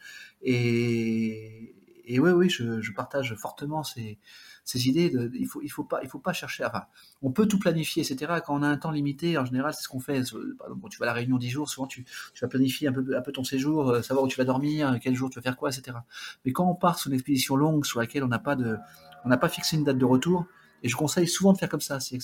[0.44, 1.76] Et,
[2.06, 4.20] et oui, oui, je, je partage fortement ces
[4.64, 6.66] ces idées de, il faut, il faut pas, il faut pas chercher.
[6.66, 6.84] Enfin,
[7.22, 8.34] on peut tout planifier, etc.
[8.46, 10.14] Quand on a un temps limité, en général, c'est ce qu'on fait.
[10.14, 12.88] Par exemple, quand tu vas à la réunion 10 jours, souvent tu, tu vas planifier
[12.88, 15.40] un peu, un peu ton séjour, euh, savoir où tu vas dormir, quel jour tu
[15.40, 15.98] vas faire quoi, etc.
[16.46, 18.78] Mais quand on part sur une expédition longue sur laquelle on n'a pas de,
[19.26, 20.46] on n'a pas fixé une date de retour,
[20.84, 22.00] et je conseille souvent de faire comme ça.
[22.00, 22.18] C'est,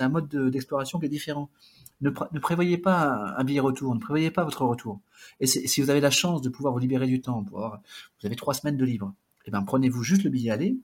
[0.00, 1.50] un mode d'exploration qui est différent.
[2.00, 5.00] Ne, ne, prévoyez pas un billet retour, ne prévoyez pas votre retour.
[5.40, 8.54] Et si vous avez la chance de pouvoir vous libérer du temps, vous avez trois
[8.54, 9.14] semaines de libre,
[9.44, 10.76] et eh ben prenez-vous juste le billet aller,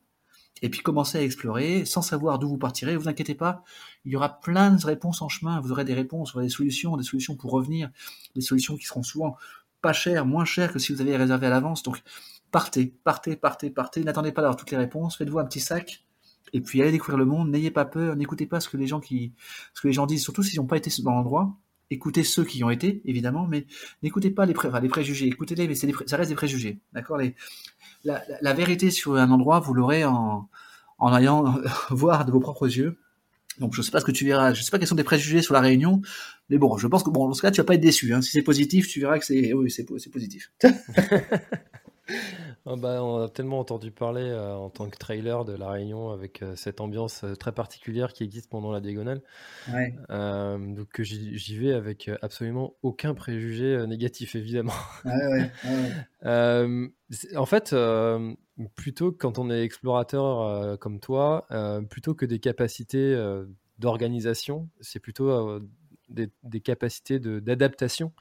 [0.62, 2.96] et puis commencez à explorer sans savoir d'où vous partirez.
[2.96, 3.64] Vous inquiétez pas,
[4.04, 5.60] il y aura plein de réponses en chemin.
[5.60, 7.90] Vous aurez des réponses, vous aurez des solutions, des solutions pour revenir,
[8.34, 9.36] des solutions qui seront souvent
[9.82, 11.82] pas chères, moins chères que si vous avez réservé à l'avance.
[11.82, 12.02] Donc
[12.50, 14.02] partez, partez, partez, partez.
[14.04, 15.16] N'attendez pas d'avoir toutes les réponses.
[15.16, 16.04] Faites-vous un petit sac
[16.52, 17.50] et puis allez découvrir le monde.
[17.50, 18.16] N'ayez pas peur.
[18.16, 19.34] N'écoutez pas ce que les gens qui,
[19.74, 21.54] ce que les gens disent, surtout s'ils n'ont pas été dans l'endroit.
[21.90, 23.66] Écoutez ceux qui y ont été, évidemment, mais
[24.02, 25.26] n'écoutez pas les, les préjugés.
[25.26, 26.78] Écoutez-les, mais ça reste des préjugés.
[26.92, 27.20] D'accord?
[28.04, 30.48] La, vérité sur un endroit, vous l'aurez en,
[30.98, 31.56] en allant
[31.90, 32.98] voir de vos propres yeux.
[33.58, 35.40] Donc je sais pas ce que tu verras, je sais pas quels sont tes préjugés
[35.40, 36.02] sur la réunion,
[36.50, 38.12] mais bon, je pense que bon dans ce cas tu vas pas être déçu.
[38.12, 38.20] Hein.
[38.20, 40.50] Si c'est positif, tu verras que c'est oui c'est positif.
[42.66, 46.10] Ah bah, on a tellement entendu parler euh, en tant que trailer de la Réunion
[46.10, 49.20] avec euh, cette ambiance euh, très particulière qui existe pendant la diagonale.
[49.70, 49.94] Ouais.
[50.08, 54.72] donc j'y vais avec absolument aucun préjugé négatif évidemment.
[55.04, 55.50] Ouais,
[57.36, 57.76] en fait,
[58.74, 61.46] plutôt quand on est explorateur comme toi,
[61.90, 63.14] plutôt que des capacités
[63.78, 65.60] d'organisation, c'est plutôt
[66.08, 68.12] des, des, capacités d'adaptation.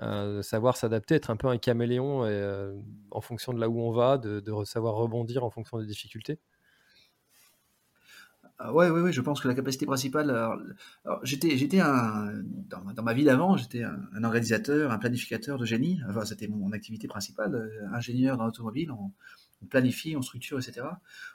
[0.00, 2.74] Euh, savoir s'adapter, être un peu un caméléon euh,
[3.12, 6.40] en fonction de là où on va, de, de, savoir rebondir en fonction des difficultés
[8.58, 10.32] ah ouais, ouais, je pense que la capacité principale.
[11.24, 12.32] J'étais, j'étais un
[12.68, 16.00] dans, ma vie d'avant, j'étais un, organisateur, un planificateur de génie.
[16.08, 18.92] Enfin, c'était mon activité principale, euh, ingénieur dans l'automobile.
[18.92, 19.10] On,
[19.60, 20.86] on, planifie, on structure, etc.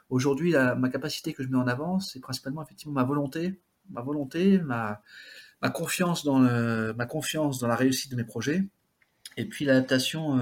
[0.08, 4.58] Aujourd'hui, ma capacité que je mets en avant, c'est principalement effectivement ma volonté, ma volonté,
[4.58, 5.02] ma
[5.62, 8.64] ma confiance dans ma confiance dans la réussite de mes projets,
[9.36, 10.38] et puis l'adaptation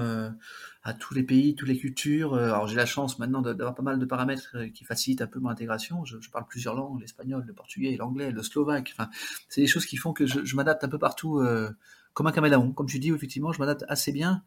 [0.83, 2.35] à tous les pays, toutes les cultures.
[2.35, 5.49] Alors j'ai la chance maintenant d'avoir pas mal de paramètres qui facilitent un peu mon
[5.49, 6.05] intégration.
[6.05, 8.93] Je, parle plusieurs langues, l'espagnol, le portugais, l'anglais, le slovaque.
[8.93, 9.09] Enfin,
[9.49, 11.43] c'est des choses qui font que je, m'adapte un peu partout
[12.13, 12.71] comme un caméléon.
[12.71, 14.43] Comme tu dis, effectivement, je m'adapte assez bien.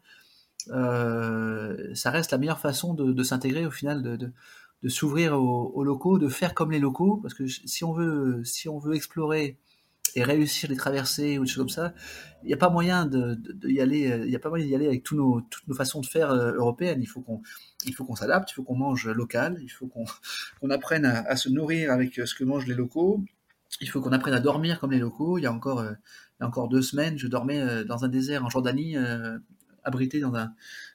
[0.67, 4.31] ça reste la meilleure façon de, s'intégrer au final, de,
[4.83, 8.67] de s'ouvrir aux, locaux, de faire comme les locaux, parce que si on veut, si
[8.67, 9.57] on veut explorer
[10.15, 11.93] et réussir les traversées ou des choses comme ça,
[12.43, 14.87] il n'y a pas moyen de, y aller, il y a pas moyen d'y aller
[14.87, 16.99] avec toutes nos façons de faire euh, européennes.
[17.01, 17.41] Il faut qu'on,
[17.85, 20.05] il faut qu'on s'adapte, il faut qu'on mange local, il faut qu'on,
[20.61, 23.23] qu'on apprenne à, se nourrir avec euh, ce que mangent les locaux.
[23.81, 25.37] Il faut qu'on apprenne à dormir comme les locaux.
[25.37, 25.93] Il y a encore, euh,
[26.39, 28.95] il y a encore deux semaines, je dormais dans un désert en Jordanie,
[29.83, 30.53] abrité dans un,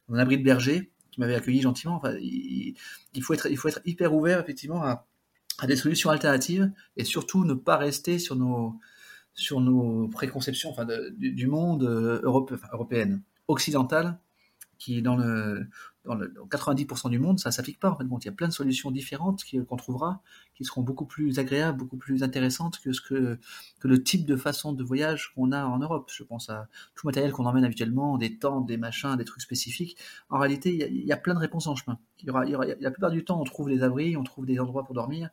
[0.08, 1.96] dans un abri de berger m'avait accueilli gentiment.
[1.96, 2.74] Enfin, il,
[3.20, 5.04] faut être, il faut être hyper ouvert effectivement à,
[5.66, 8.78] des solutions alternatives et surtout ne pas rester sur nos,
[9.38, 10.86] sur nos préconceptions enfin,
[11.16, 14.18] du, monde euh, européen, occidental,
[14.78, 15.68] qui est dans le,
[16.04, 17.90] dans le 90% du monde, ça s'applique pas.
[17.90, 20.22] En fait, bon, il y a plein de solutions différentes qu'on trouvera,
[20.54, 23.38] qui seront beaucoup plus agréables, beaucoup plus intéressantes que que,
[23.82, 26.10] le type de façon de voyage qu'on a en Europe.
[26.12, 29.96] Je pense à tout matériel qu'on emmène habituellement, des tentes, des machins, des trucs spécifiques.
[30.30, 31.98] En réalité, il y a, plein de réponses en chemin.
[32.22, 34.94] Y y la plupart du temps, on trouve des abris, on trouve des endroits pour
[34.94, 35.30] dormir,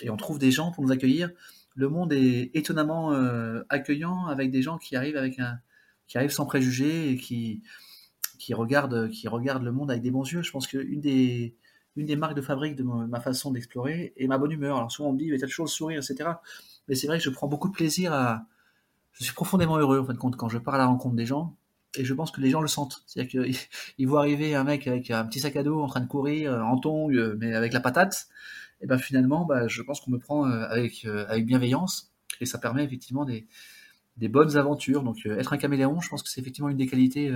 [0.00, 1.30] et on trouve des gens pour nous accueillir.
[1.74, 5.60] Le monde est étonnamment euh, accueillant avec des gens qui arrivent avec un,
[6.06, 7.62] qui sans préjugés et qui,
[8.38, 10.42] qui regarde, qui le monde avec des bons yeux.
[10.42, 11.56] Je pense qu'une des,
[11.96, 14.76] une des marques de fabrique de ma façon d'explorer est ma bonne humeur.
[14.76, 16.30] Alors souvent on me dit, mais t'as toujours le sourire, etc.
[16.88, 18.46] Mais c'est vrai que je prends beaucoup de plaisir à.
[19.12, 21.26] Je suis profondément heureux en fin de compte quand je pars à la rencontre des
[21.26, 21.56] gens.
[21.96, 23.02] Et je pense que les gens le sentent.
[23.06, 23.44] C'est-à-dire
[23.96, 26.52] qu'ils voient arriver un mec avec un petit sac à dos en train de courir,
[26.52, 28.28] euh, en tongs, euh, mais avec la patate.
[28.80, 32.12] Et ben finalement, bah, je pense qu'on me prend euh, avec, avec bienveillance.
[32.40, 33.46] Et ça permet effectivement des,
[34.16, 35.02] des bonnes aventures.
[35.02, 37.34] Donc être un caméléon, je pense que c'est effectivement une des qualités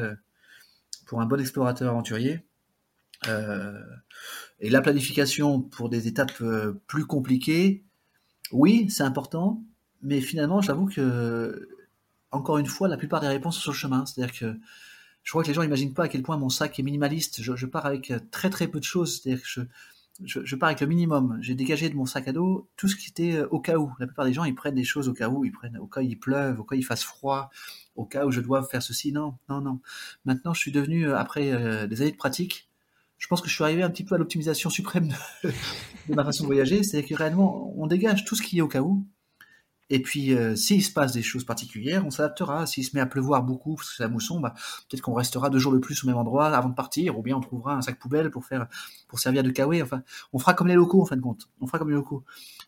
[1.06, 2.40] pour un bon explorateur aventurier.
[3.28, 3.80] Euh,
[4.60, 7.84] et la planification pour des étapes euh, plus compliquées,
[8.52, 9.62] oui, c'est important,
[10.02, 11.68] mais finalement, j'avoue que,
[12.30, 14.06] encore une fois, la plupart des réponses sont sur le chemin.
[14.06, 14.58] C'est-à-dire que
[15.22, 17.42] je crois que les gens n'imaginent pas à quel point mon sac est minimaliste.
[17.42, 19.20] Je, pars avec très très peu de choses.
[19.20, 19.60] C'est-à-dire que je,
[20.22, 21.38] je, pars avec le minimum.
[21.40, 23.92] J'ai dégagé de mon sac à dos tout ce qui était euh, au cas où.
[23.98, 25.44] La plupart des gens, ils prennent des choses au cas où.
[25.44, 27.50] Ils prennent au cas où il pleuve, au cas où il fasse froid,
[27.96, 29.12] au cas où je dois faire ceci.
[29.12, 29.80] Non, non, non.
[30.24, 32.68] Maintenant, je suis devenu, euh, après euh, des années de pratique,
[33.18, 35.08] je pense que je suis arrivé un petit peu à l'optimisation suprême
[35.42, 35.52] de,
[36.14, 36.82] ma façon de voyager.
[36.82, 39.04] C'est-à-dire que réellement, on dégage tout ce qui est au cas où.
[39.90, 42.66] Et puis, euh, s'il se passe des choses particulières, on s'adaptera.
[42.66, 44.54] S'il se met à pleuvoir beaucoup, parce que c'est la mousson, bah,
[44.88, 47.36] peut-être qu'on restera deux jours de plus au même endroit avant de partir, ou bien
[47.36, 48.66] on trouvera un sac poubelle pour faire,
[49.08, 49.82] pour servir de kawaii.
[49.82, 51.48] Enfin, on fera comme les locaux, en fin de compte.
[51.60, 52.24] On fera comme les locaux.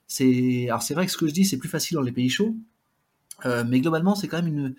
[0.07, 2.29] C'est, alors c'est vrai que ce que je dis, c'est plus facile dans les pays
[2.29, 2.55] chauds,
[3.45, 4.75] mais globalement, c'est quand même une,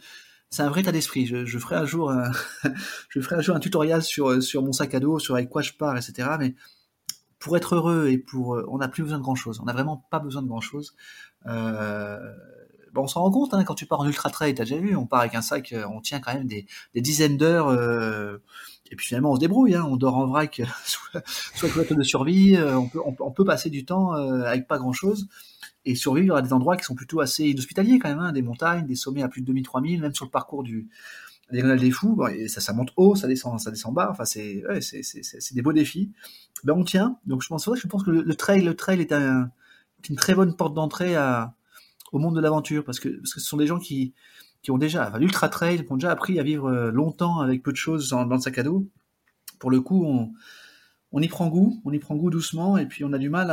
[0.49, 1.25] c'est un vrai état d'esprit.
[1.25, 2.31] Je, ferai un jour un,
[3.09, 5.61] je ferai un jour un tutoriel sur, sur mon sac à dos, sur avec quoi
[5.61, 6.29] je pars, etc.
[6.39, 6.55] Mais
[7.39, 9.59] pour être heureux et pour, euh, on n'a plus besoin de grand chose.
[9.59, 10.95] On n'a vraiment pas besoin de grand chose.
[11.47, 12.33] Euh,
[12.93, 14.53] bon, on s'en rend compte hein, quand tu pars en ultra trail.
[14.55, 17.01] T'as déjà vu, on part avec un sac, euh, on tient quand même des, des
[17.01, 17.69] dizaines d'heures.
[17.69, 18.37] Euh,
[18.91, 19.75] et puis finalement, on se débrouille.
[19.75, 21.21] Hein, on dort en vrac soit
[21.55, 22.57] sous de survie.
[22.59, 25.27] On peut, on, peut passer du temps avec pas grand chose
[25.87, 28.85] et survivre à des endroits qui sont plutôt assez inhospitaliers quand même, hein, des montagnes,
[28.85, 30.89] des sommets à plus de 2000-3000, même sur le parcours du
[31.51, 34.65] diagonale des fous, et ça, ça monte haut, ça descend, ça descend bas, enfin c'est,
[34.67, 34.79] ouais,
[35.51, 36.11] des beaux défis.
[36.63, 39.49] Ben on tient, donc je pense, je pense que le, trail, le trail est, un,
[40.09, 41.15] une très bonne porte d'entrée
[42.11, 44.13] au monde de l'aventure, parce que, ce sont des gens qui,
[44.69, 47.77] ont déjà, l'ultra trail, qui ont déjà appris à vivre euh, longtemps avec peu de
[47.77, 48.89] choses dans, le sac à dos.
[49.59, 50.05] Pour le coup,
[51.11, 53.49] on, y prend goût, on y prend goût doucement, et puis on a du mal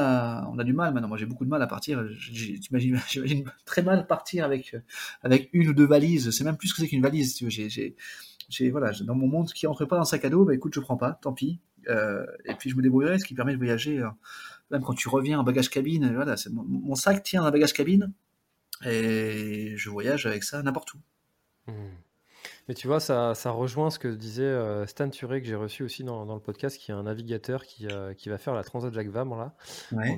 [0.52, 1.08] on a du mal maintenant.
[1.08, 2.04] Moi, j'ai beaucoup de mal à partir.
[2.18, 4.76] J'imagine, très mal partir avec
[5.22, 6.30] avec une ou deux valises.
[6.30, 7.42] C'est même plus que c'est qu'une valise.
[8.70, 10.80] Voilà, dans mon monde qui rentre pas dans un sac à dos, bah écoute, je
[10.80, 11.60] prends pas, tant pis.
[11.88, 13.98] Euh, et puis je me débrouillerai, ce qui permet de voyager.
[13.98, 14.08] Euh,
[14.74, 18.12] même quand tu reviens en bagage cabine, voilà, mon, sac tient dans un bagage cabine,
[18.84, 20.98] et je voyage avec ça n'importe où.
[21.68, 21.72] Mmh.
[22.68, 25.82] Mais tu vois, ça, ça rejoint ce que disait euh, Stan Turé, que j'ai reçu
[25.82, 28.64] aussi dans, dans, le podcast, qui est un navigateur qui, euh, qui va faire la
[28.64, 29.54] Transat Jacques Vabre là,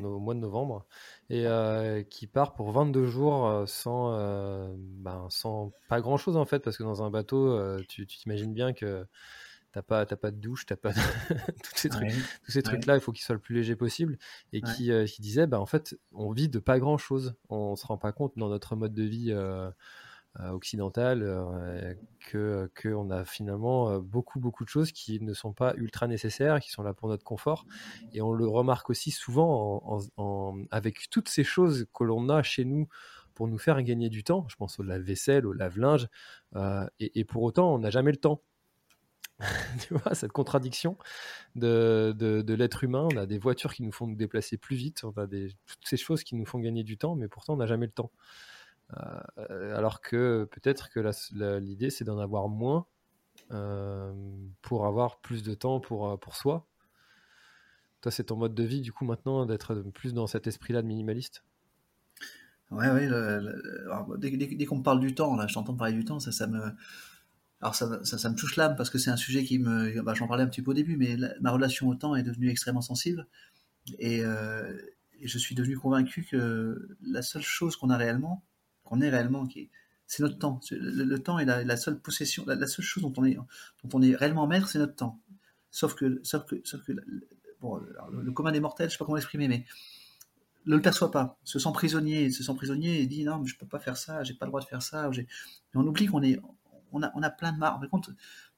[0.03, 0.87] au mois de novembre,
[1.29, 4.13] et euh, qui part pour 22 jours sans,
[4.77, 8.73] ben, sans pas grand chose en fait, parce que dans un bateau, tu t'imagines bien
[8.73, 9.07] que
[9.77, 10.93] t'as pas, pas de douche, t'as pas
[11.63, 12.13] tous ces trucs,
[12.45, 14.17] tous ces trucs là, il faut qu'ils soient le plus léger possible,
[14.53, 17.87] et qui, qui disait, bah, en fait, on vit de pas grand chose, on se
[17.87, 19.71] rend pas compte dans notre mode de vie euh,
[20.41, 20.59] euh,
[22.21, 26.61] que qu'on a finalement euh, beaucoup beaucoup de choses qui ne sont pas ultra nécessaires,
[26.61, 27.67] qui sont là pour notre confort.
[28.13, 29.83] Et on le remarque aussi souvent
[30.17, 32.89] en, avec toutes ces choses que l'on a chez nous
[33.35, 34.47] pour nous faire gagner du temps.
[34.49, 36.09] Je pense au lave-vaisselle, au lave-linge.
[36.99, 38.43] et, pour autant, on n'a jamais le temps.
[39.81, 40.97] tu vois, cette contradiction
[41.55, 43.09] de, de, l'être humain.
[43.13, 45.97] On a des voitures qui nous font nous déplacer plus vite, on a toutes ces
[45.97, 48.11] choses qui nous font gagner du temps, mais pourtant on n'a jamais le temps.
[48.97, 51.01] Euh, alors que peut-être que
[51.59, 52.87] l'idée c'est d'en avoir moins
[53.51, 54.13] euh,
[54.63, 56.67] pour avoir plus de temps pour, euh, pour soi.
[58.01, 60.87] Toi, c'est ton mode de vie du coup maintenant d'être plus dans cet esprit-là de
[60.87, 61.45] minimaliste?
[62.71, 63.09] Ouais, ouais.
[64.19, 66.73] dès, qu'on me parle du temps, là, je parler du temps, ça, ça me
[67.67, 70.29] alors ça, ça, me touche l'âme parce que c'est un sujet qui me, bah, j'en
[70.29, 73.27] parlais un petit peu au début, mais ma relation au temps est devenue extrêmement sensible
[73.99, 74.73] et, euh,
[75.21, 78.45] et, je suis devenu convaincu que la seule chose qu'on a réellement,
[78.85, 79.49] qu'on est réellement,
[80.07, 80.61] c'est notre temps.
[80.71, 84.15] Le, temps est la, seule possession, la, seule chose dont on est, dont on est
[84.15, 85.21] réellement maître, c'est notre temps.
[85.73, 86.93] Sauf que, sauf que,
[87.61, 87.81] bon,
[88.13, 89.65] le, commun des mortels, je sais pas comment l'exprimer, mais
[90.67, 93.59] ne le perçoit pas, se sent prisonnier, se sent prisonnier et dit non, mais je
[93.59, 95.11] peux pas faire ça, j'ai pas le droit de faire ça.
[95.75, 96.41] On oublie qu'on est,
[96.93, 97.81] on a, on a plein de marre.
[97.83, 98.11] En compte,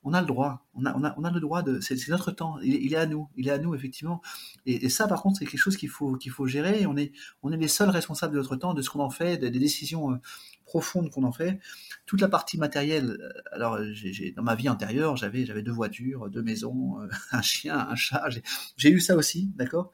[0.04, 0.66] on a le droit.
[0.74, 1.80] On a, on a, on a le droit de.
[1.80, 2.58] C'est notre temps.
[2.62, 3.28] Il, est à nous.
[3.36, 4.20] Il est à nous effectivement.
[4.66, 6.86] Et, ça, par contre, c'est quelque chose qu'il faut qu'il faut gérer.
[6.86, 7.12] On est
[7.42, 10.12] on est les seuls responsables de notre temps, de ce qu'on en fait, des, décisions
[10.12, 10.16] euh,
[10.64, 11.58] profondes qu'on en fait.
[12.06, 13.18] Toute la partie matérielle.
[13.20, 17.42] Euh, alors, j'ai dans ma vie antérieure, j'avais j'avais deux voitures, deux maisons, euh, un
[17.42, 18.28] chien, un chat.
[18.76, 19.90] J'ai eu ça aussi, d'accord?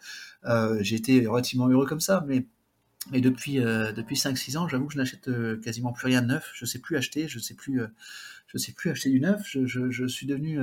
[0.80, 2.46] J'ai été relativement heureux comme ça, mais
[3.12, 6.28] et depuis euh, depuis 5-6 ans, j'avoue que je n'achète euh, quasiment plus rien de
[6.28, 6.50] neuf.
[6.54, 7.88] Je sais plus acheter, je sais plus euh,
[8.54, 9.42] sais plus acheter du neuf.
[9.44, 10.58] Je, je, je suis devenu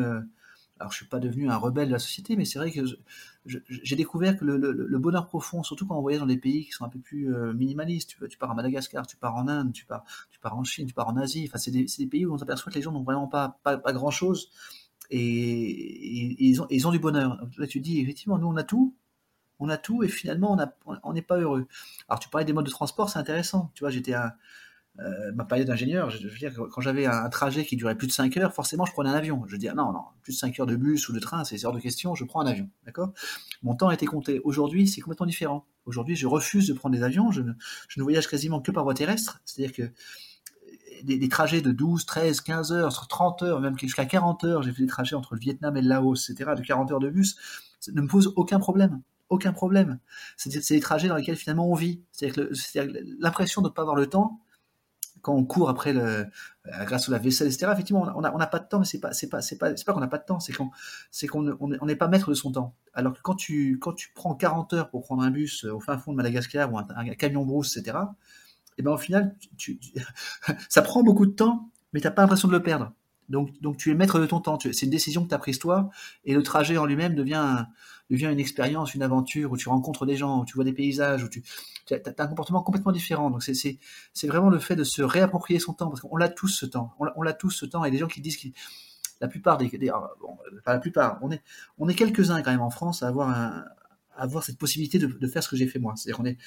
[0.80, 2.82] alors je suis pas devenu un rebelle de la société, mais c'est vrai que
[3.46, 6.72] j'ai découvert que le, le, bonheur profond, surtout quand on voyage dans des pays qui
[6.72, 9.86] sont un peu plus minimalistes, tu, tu pars à Madagascar, tu pars en Inde, tu
[9.86, 12.34] pars, tu pars en Chine, tu pars en Asie, enfin c'est des, des, pays où
[12.34, 14.50] on s'aperçoit que les gens n'ont vraiment pas, pas, pas, grand chose
[15.12, 17.40] et, et, ils, ont, ils ont du bonheur.
[17.58, 18.96] Là tu dis effectivement nous on a tout,
[19.62, 20.58] on a tout et finalement
[21.04, 21.68] on n'est pas heureux.
[22.10, 23.72] Alors tu parlais des modes de transport, c'est intéressant.
[23.76, 24.34] Tu vois, j'étais un,
[25.00, 28.12] euh, ma période d'ingénieur, je, veux dire, quand j'avais un, trajet qui durait plus de
[28.12, 29.44] 5 heures, forcément je prenais un avion.
[29.48, 31.72] Je dis non, non, plus de 5 heures de bus ou de train, c'est hors
[31.72, 32.70] de question, je prends un avion.
[32.86, 33.14] D'accord?
[33.64, 34.42] Mon temps a été compté.
[34.44, 35.66] Aujourd'hui, c'est complètement différent.
[35.86, 39.42] Aujourd'hui, je refuse de prendre des avions, je ne, voyage quasiment que par voie terrestre.
[39.46, 39.92] C'est-à-dire que
[41.04, 44.84] des, trajets de 12, 13, 15 heures, 30 heures, même jusqu'à 40 heures, j'ai fait
[44.84, 47.38] des trajets entre le Vietnam et le Laos, etc., de 40 heures de bus,
[47.80, 49.02] ça ne me pose aucun problème
[49.32, 50.00] aucun problème.
[50.38, 52.04] C'est des trajets dans lesquels finalement on vit.
[52.12, 54.42] C'est-à-dire l'impression de ne pas avoir le temps
[55.22, 56.26] quand on court après le, euh,
[56.86, 57.72] grâce à la vaisselle, etc.
[57.72, 60.18] Effectivement, on n'a pas de temps, mais c'est pas, pas, pas, pas qu'on n'a pas
[60.18, 60.72] de temps, c'est qu'on,
[61.12, 62.76] c'est qu'on n'est pas maître de son temps.
[62.94, 65.98] Alors que quand tu, quand tu prends 40 heures pour prendre un bus au fin
[65.98, 67.98] fond de Madagascar ou un, camion brousse, etc.
[68.78, 69.36] Et ben au final,
[70.70, 72.92] ça prend beaucoup de temps, mais tu n'as pas l'impression de le perdre.
[73.30, 74.60] Donc, donc tu es maître de ton temps.
[74.60, 75.90] C'est une décision que tu as prise toi,
[76.26, 77.66] et le trajet en lui-même devient,
[78.12, 81.24] devient une expérience, une aventure où tu rencontres des gens, où tu vois des paysages,
[81.24, 81.44] où tu,
[81.92, 83.30] as, un comportement complètement différent.
[83.30, 86.66] Donc c'est, vraiment le fait de se réapproprier son temps, parce qu'on l'a tous ce
[86.66, 86.94] temps.
[87.00, 88.48] On l'a, tous ce temps, et des gens qui disent que
[89.22, 91.42] la plupart des, ah, bon, pas la plupart, on est,
[91.78, 93.66] on est quelques-uns quand même en France à avoir un,
[94.16, 95.94] avoir cette possibilité de, faire ce que j'ai fait moi.
[95.96, 96.38] C'est-à-dire qu'on est,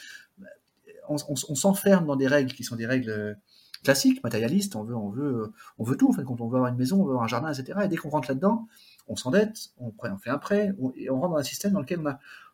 [1.08, 3.38] on, s'enferme dans des règles qui sont des règles
[3.84, 6.08] classique, matérialiste, on veut, on veut, on veut tout.
[6.08, 7.78] En fait, quand on veut avoir une maison, on veut avoir un jardin, etc.
[7.84, 8.66] Et dès qu'on rentre là-dedans,
[9.06, 12.00] on s'endette, on, on fait un prêt, et on rentre dans un système dans lequel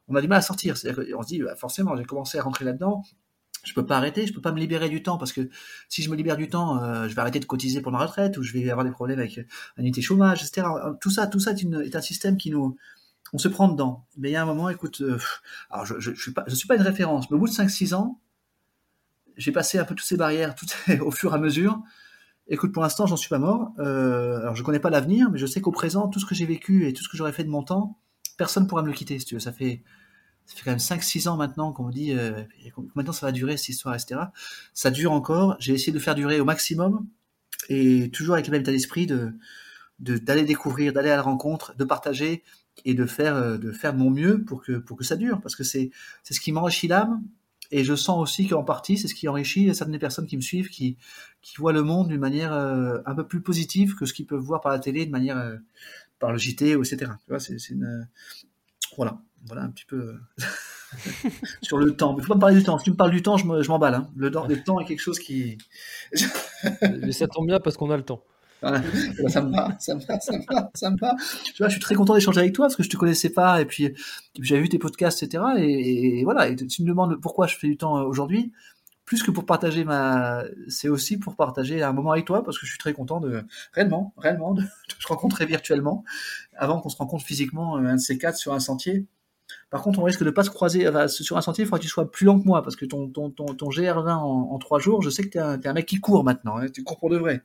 [0.08, 0.76] on a, du mal à sortir.
[0.76, 3.02] C'est-à-dire qu'on se dit, bah, forcément, j'ai commencé à rentrer là-dedans,
[3.64, 5.50] je peux pas arrêter, je peux pas me libérer du temps parce que
[5.88, 8.38] si je me libère du temps, euh, je vais arrêter de cotiser pour ma retraite
[8.38, 9.38] ou je vais avoir des problèmes avec
[9.76, 10.66] l'unité chômage, etc.
[11.00, 12.76] Tout ça, tout ça est, est, un système qui nous,
[13.32, 14.06] on se prend dedans.
[14.16, 15.18] Mais il y a un moment, écoute, euh,
[15.70, 17.94] alors je, je, je, suis pas, suis pas une référence, mais au bout de 5-6
[17.94, 18.20] ans,
[19.36, 21.82] j'ai passé un peu toutes ces barrières toutes, au fur et à mesure.
[22.48, 23.72] Écoute, pour l'instant, j'en suis pas mort.
[23.78, 26.46] Euh, alors, je connais pas l'avenir, mais je sais qu'au présent, tout ce que j'ai
[26.46, 27.98] vécu et tout ce que j'aurais fait de mon temps,
[28.36, 29.82] personne ne pourra me le quitter, si ça fait
[30.64, 32.42] quand même 5-6 ans maintenant qu'on me dit euh,
[32.94, 34.20] maintenant ça va durer cette histoire, etc.
[34.74, 35.56] Ça dure encore.
[35.60, 37.06] J'ai essayé de faire durer au maximum
[37.68, 39.32] et toujours avec le même état d'esprit de
[39.98, 42.42] d'aller découvrir, d'aller à la rencontre, de partager
[42.86, 45.56] et de faire euh, de faire mon mieux pour que pour que ça dure parce
[45.56, 45.90] que c'est
[46.22, 47.22] c'est ce qui m'enrichit l'âme
[47.70, 50.68] et je sens aussi qu'en partie, c'est ce qui enrichit certaines personnes qui me suivent,
[50.68, 50.96] qui,
[51.40, 54.40] qui voient le monde d'une manière euh, un peu plus positive que ce qu'ils peuvent
[54.40, 55.56] voir par la télé, de manière euh,
[56.18, 56.96] par le JT, etc.
[56.98, 58.02] Tu vois, c'est, une euh,
[58.96, 60.16] voilà, voilà un petit peu
[61.62, 62.14] sur le temps.
[62.14, 62.78] Mais faut pas me parler du temps.
[62.78, 63.94] Si tu me parles du temps, je, m'emballe.
[63.94, 64.10] Hein.
[64.16, 65.56] Le, le temps est quelque chose qui.
[66.82, 68.24] Mais ça tombe bien parce qu'on a le temps
[69.28, 71.14] ça me va, ça me va, ça me va, ça me va.
[71.44, 73.60] Tu vois, je suis très content d'échanger avec toi parce que je te connaissais pas
[73.60, 73.94] et puis,
[74.40, 75.42] j'avais vu tes podcasts, etc.
[75.58, 76.48] Et, voilà.
[76.48, 78.52] Et tu me demandes pourquoi je fais du temps euh, aujourd'hui.
[79.06, 82.66] Plus que pour partager ma, c'est aussi pour partager un moment avec toi parce que
[82.66, 86.04] je suis très content de, réellement, réellement, de, te rencontrer virtuellement
[86.54, 89.06] avant qu'on se rencontre physiquement euh, un de ces quatre sur un sentier
[89.70, 91.62] Par contre, on risque de ne pas se croiser sur un sentier.
[91.62, 93.68] Il faudra que tu sois plus lent que moi parce que ton, ton, ton, ton
[93.68, 96.56] GR20 en, trois jours, je sais que tu es, un mec qui court maintenant.
[96.56, 96.66] Hein.
[96.68, 97.40] tu cours pour de vrai.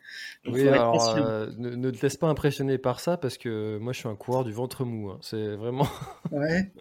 [0.48, 4.10] oui, alors euh, ne, te laisse pas impressionner par ça parce que moi, je suis
[4.10, 5.12] un coureur du ventre mou.
[5.12, 5.20] Hein.
[5.22, 5.88] C'est vraiment.
[6.32, 6.74] Ouais.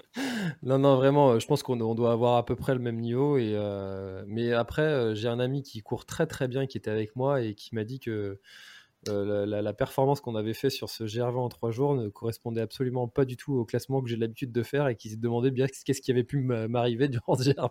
[0.63, 1.39] non, non, vraiment.
[1.39, 3.37] Je pense qu'on doit avoir à peu près le même niveau.
[3.37, 7.15] Et euh, mais après, j'ai un ami qui court très très bien, qui était avec
[7.15, 8.41] moi et qui m'a dit que
[9.09, 13.09] euh, la, performance qu'on avait fait sur ce GR20 en trois jours ne correspondait absolument
[13.09, 15.67] pas du tout au classement que j'ai l'habitude de faire et qui se demandait bien
[15.67, 17.71] qu'est-ce qui avait pu m'arriver durant ce GR20.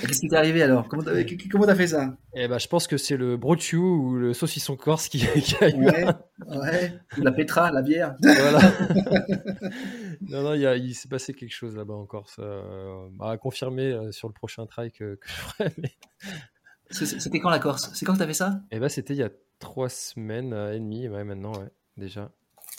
[0.00, 0.88] Qu'est-ce qui t'est arrivé alors?
[0.88, 2.16] Comment t'as fait ça?
[2.34, 5.24] Eh ben, Je pense que c'est le brochu ou le saucisson corse qui,
[5.60, 5.84] a eu.
[5.84, 6.04] Ouais,
[6.48, 6.92] ouais.
[7.18, 8.16] la pétra, la bière.
[8.22, 8.60] Voilà.
[10.22, 12.36] non, non, il, s'est passé quelque chose là-bas en Corse.
[12.38, 15.72] Euh, à confirmer euh, sur le prochain trail que, je ferai.
[16.90, 17.90] C'était quand la Corse?
[17.94, 18.60] C'est quand que t'as fait ça?
[18.70, 19.30] Eh ben, c'était il y a
[19.60, 22.32] trois semaines et demie, ouais, maintenant, ouais, déjà.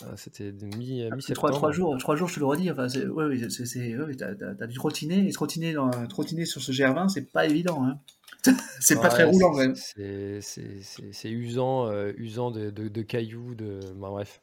[0.04, 1.34] Ah, c'était mi, mi septembre.
[1.34, 2.70] Trois, trois, jours, trois jours, je te le redis.
[2.70, 6.60] Enfin, c'est, ouais, ouais, c'est, ouais, t'as, t'as, dû trottiner et trottiner, dans, trottiner sur
[6.60, 7.84] ce GR20, c'est pas évident.
[7.84, 7.98] Hein.
[8.80, 9.74] c'est pas très roulant, même.
[9.76, 10.80] C'est, c'est,
[11.12, 14.40] c'est, usant, euh, usant de, de, de, cailloux, de, bah, bref.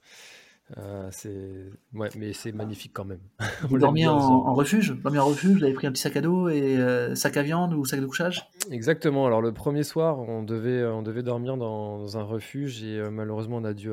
[0.78, 3.22] Euh, c'est ouais, mais c'est magnifique quand même.
[3.70, 6.48] Vous dormiez en, refuge Dormiez en refuge Vous avez pris un petit sac à dos
[6.48, 8.48] et euh, sac à viande ou sac de couchage?
[8.70, 9.26] Exactement.
[9.26, 13.58] Alors le premier soir, on devait on devait dormir dans un refuge et euh, malheureusement
[13.58, 13.92] on a dû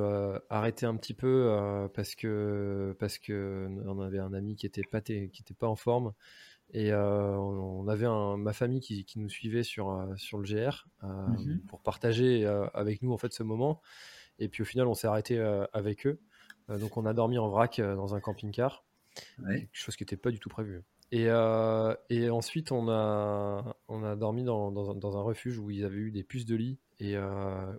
[0.51, 5.01] arrêter un petit peu parce que parce que on avait un ami qui était pas
[5.01, 6.13] qui était pas en forme
[6.75, 11.61] et on avait un, ma famille qui, qui, nous suivait sur sur le GR mhm.
[11.69, 13.81] pour partager avec nous en fait ce moment.
[14.39, 15.39] Et puis au final, on s'est arrêté
[15.73, 16.21] avec eux.
[16.71, 18.85] Euh, donc on a dormi en vrac euh, dans un camping-car,
[19.39, 20.83] quelque chose qui n'était pas du tout prévu.
[21.13, 25.85] Et, euh, et, ensuite, on a, on a dormi dans, dans, un, refuge où ils
[25.85, 27.17] avaient eu des puces de lit et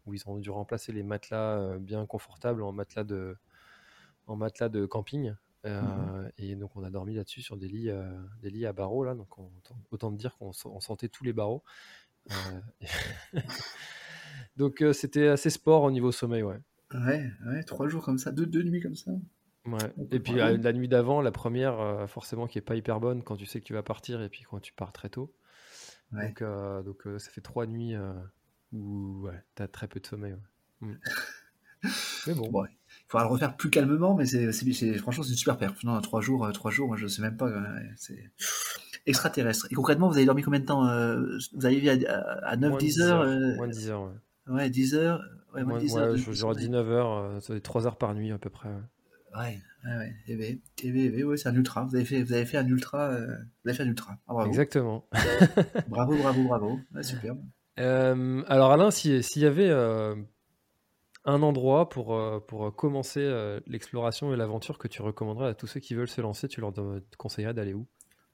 [0.05, 3.35] où ils ont dû remplacer les matelas bien confortables en matelas de,
[4.27, 5.33] en matelas de camping.
[5.65, 6.31] Mhm.
[6.38, 7.91] Et donc, on a dormi là-dessus sur des lits,
[8.41, 9.03] des lits à barreaux.
[9.03, 9.27] Là, donc,
[9.91, 11.63] autant dire qu'on sentait tous les barreaux.
[14.55, 16.61] donc, c'était assez sport au niveau sommeil, ouais.
[16.93, 19.11] Ouais, ouais, trois jours comme ça, deux, deux nuits comme ça.
[19.65, 19.93] Ouais.
[20.11, 23.35] Et puis la, nuit d'avant, la première, euh, forcément, qui est pas hyper bonne quand
[23.35, 25.33] tu sais que tu vas partir et puis quand tu pars très tôt.
[26.13, 27.95] Donc, euh, donc euh, ça fait trois nuits
[28.71, 30.35] où ouais, tu as très peu de sommeil.
[30.79, 30.93] Mm.
[32.27, 32.65] Mais bon.
[32.65, 34.51] il faudra le refaire plus calmement, mais c'est,
[34.97, 35.83] franchement, c'est une super perf.
[35.83, 37.51] Non, trois jours, trois jours, moi je sais même pas.
[37.95, 38.31] c'est
[39.05, 39.67] extraterrestre.
[39.69, 40.81] Et concrètement, vous avez dormi combien de temps
[41.53, 44.11] Vous avez à, à 9-10 heures, Moins 10 heures,
[44.47, 44.53] ouais.
[44.53, 45.19] Ouais, 10 heures.
[45.19, 45.36] Ouais, moi, 10 heures,
[46.31, 48.69] j'aurais 19 heures, ça fait 3 heures par nuit à peu près.
[49.35, 50.15] Ouais, ouais, ouais.
[50.25, 51.83] TV, TV, ouais, c'est un ultra.
[51.83, 53.09] Vous avez fait, vous avez fait un ultra.
[53.11, 53.27] Euh,
[53.63, 54.17] vous avez fait un ultra.
[54.27, 54.49] Ah, bravo.
[54.49, 55.07] Exactement.
[55.87, 56.79] bravo, bravo, bravo.
[56.93, 57.39] Ouais, superbe.
[57.79, 60.15] Euh, alors Alain, s'il y avait euh,
[61.25, 65.67] un endroit pour, euh, pour commencer euh, l'exploration et l'aventure que tu recommanderais à tous
[65.67, 66.73] ceux qui veulent se lancer, tu leur
[67.17, 67.85] conseillerais d'aller où?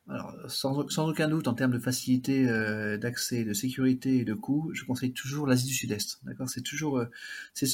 [0.10, 4.70] Alors, sans, aucun doute, en termes de facilité euh, d'accès, de sécurité et de coût,
[4.74, 6.20] je conseille toujours l'Asie du Sud-Est.
[6.26, 7.10] D'accord, c'est toujours, euh,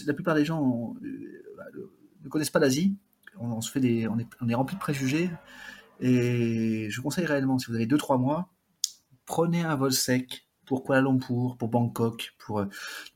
[0.06, 1.64] la plupart des gens euh, bah,
[2.24, 2.96] ne connaissent pas l'Asie.
[3.40, 5.32] On, se fait des, on est, on est rempli de préjugés.
[6.02, 8.50] Et je conseille réellement, si vous avez 2-3 mois,
[9.26, 12.64] prenez un vol sec pour Kuala Lumpur, pour Bangkok, pour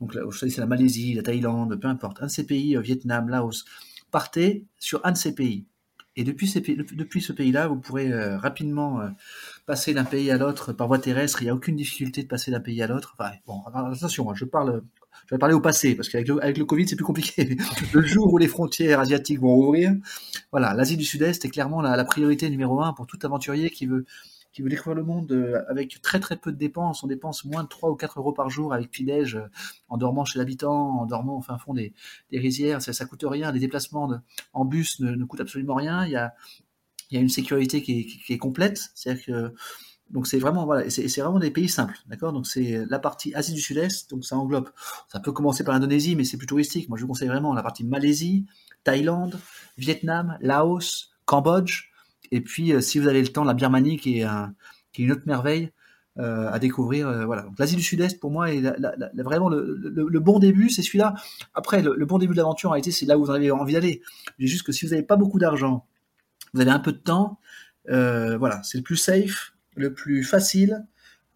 [0.00, 3.64] donc là, c'est la Malaisie, la Thaïlande, peu importe, un de ces pays, Vietnam, Laos.
[4.10, 5.66] Partez sur un de ces pays
[6.16, 9.08] et depuis, ce pays-là, vous pourrez euh, rapidement euh,
[9.66, 11.42] passer d'un pays à l'autre par voie terrestre.
[11.42, 13.16] Il n'y a aucune difficulté de passer d'un pays à l'autre.
[13.74, 14.82] Attention, hein, je parle,
[15.26, 17.56] je vais parler au passé parce qu'avec le, Covid, c'est plus compliqué.
[17.92, 19.92] le jour où les frontières asiatiques vont ouvrir,
[20.52, 23.86] voilà, l'Asie du Sud-Est est clairement la, la, priorité numéro un pour tout aventurier qui
[23.86, 24.04] veut
[24.54, 27.02] qui veut découvrir le monde euh, avec très très peu de dépenses.
[27.02, 29.48] On dépense moins de 3 ou 4 euros par jour avec petit-déj, euh,
[29.88, 31.92] en dormant chez l'habitant, en dormant au fin fond des,
[32.32, 32.80] rizières.
[32.80, 33.50] Ça, ça coûte rien.
[33.50, 34.08] Les déplacements
[34.52, 36.06] en bus ne, coûtent absolument rien.
[36.06, 36.32] Il y a,
[37.10, 38.80] une sécurité qui est, complète.
[39.04, 39.52] Que
[40.10, 41.06] donc c'est vraiment c'est
[41.40, 41.98] des pays simples.
[42.20, 44.70] Donc c'est la partie Asie du Sud-Est, donc ça englobe.
[45.08, 46.88] Ça peut commencer par l'Indonésie, mais c'est plus touristique.
[46.88, 48.46] Moi, je vous conseille vraiment la partie Malaisie,
[48.84, 49.38] Thaïlande,
[49.78, 51.93] Vietnam, Laos, Cambodge.
[52.30, 54.26] Et puis, euh, si vous avez le temps, la Birmanie, qui est,
[54.98, 55.70] une autre merveille
[56.18, 57.08] euh, à découvrir.
[57.08, 57.46] Euh, voilà.
[57.58, 58.62] L'Asie du Sud-Est, pour moi, est
[59.14, 61.14] vraiment le, bon début, c'est celui-là.
[61.54, 64.02] Après, le, bon début de l'aventure, a été, c'est là où vous avez envie d'aller.
[64.38, 65.86] Mais juste que si vous n'avez pas beaucoup d'argent,
[66.52, 67.38] vous avez un peu de temps,
[67.86, 70.86] voilà, c'est le plus safe, le plus facile.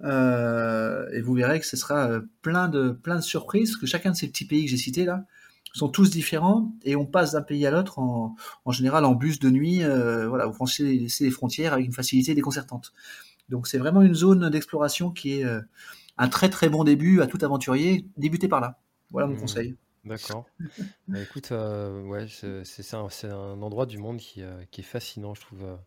[0.01, 4.29] et vous verrez que ce sera plein de plein de surprises que chacun de ces
[4.29, 5.25] petits pays que j'ai cités là
[5.73, 9.39] sont tous différents et on passe d'un pays à l'autre en, en, général en bus
[9.39, 9.83] de nuit.
[9.83, 12.93] Euh, voilà, vous franchissez les, frontières avec une facilité déconcertante.
[13.49, 15.61] Donc c'est vraiment une zone d'exploration qui est euh,
[16.17, 18.07] un très très bon début à tout aventurier.
[18.17, 18.79] Débutez par là.
[19.11, 19.41] Voilà mon mmh.
[19.41, 19.77] conseil.
[20.05, 20.47] D'accord.
[21.09, 25.35] Bah, écoute, euh, ouais, c'est un, un, endroit du monde qui, euh, qui, est fascinant,
[25.35, 25.79] je trouve.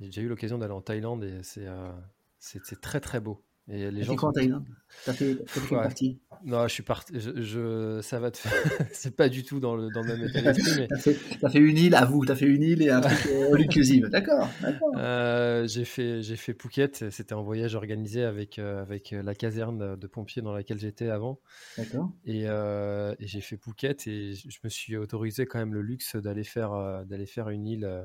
[0.00, 3.42] J'ai déjà eu l'occasion d'aller en Thaïlande et c'est très très beau.
[3.68, 4.14] Et les gens.
[4.16, 4.64] Quoi en Thaïlande
[5.06, 7.14] T'as fait, quelle partie Non, je suis parti.
[7.18, 8.52] Je, ça va te faire.
[8.92, 10.86] c'est pas du tout dans le, dans le même état d'esprit.
[10.88, 12.26] T'as, fait, fait, une île, à vous.
[12.26, 14.08] T'as fait une île et un truc all inclusive.
[14.08, 14.48] D'accord.
[14.60, 14.90] d'accord.
[14.96, 17.10] Euh, j'ai fait, j'ai fait Phuket.
[17.10, 21.40] C'était un voyage organisé avec euh, avec la caserne de pompiers dans laquelle j'étais avant.
[21.78, 22.10] D'accord.
[22.26, 26.16] Et, euh, et j'ai fait Phuket et je me suis autorisé quand même le luxe
[26.16, 28.04] d'aller faire d'aller faire une île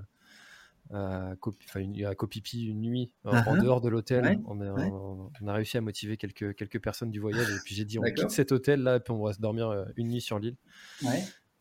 [0.92, 3.62] à, Copipi une nuit en uh-huh.
[3.62, 4.40] dehors de l'hôtel.
[4.46, 8.00] On, on, a réussi à motiver quelques, quelques personnes du voyage et puis j'ai dit
[8.00, 10.40] on quitte cet hôtel là et puis on va se dormir euh, une nuit sur
[10.40, 10.56] l'île.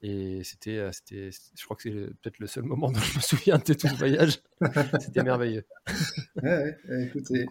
[0.01, 3.21] Et c'était, euh, c'était, je crois que c'est peut-être le seul moment dont je me
[3.21, 4.39] souviens de tout le voyage.
[5.01, 5.65] c'était merveilleux.
[6.43, 7.47] ouais, écoutez,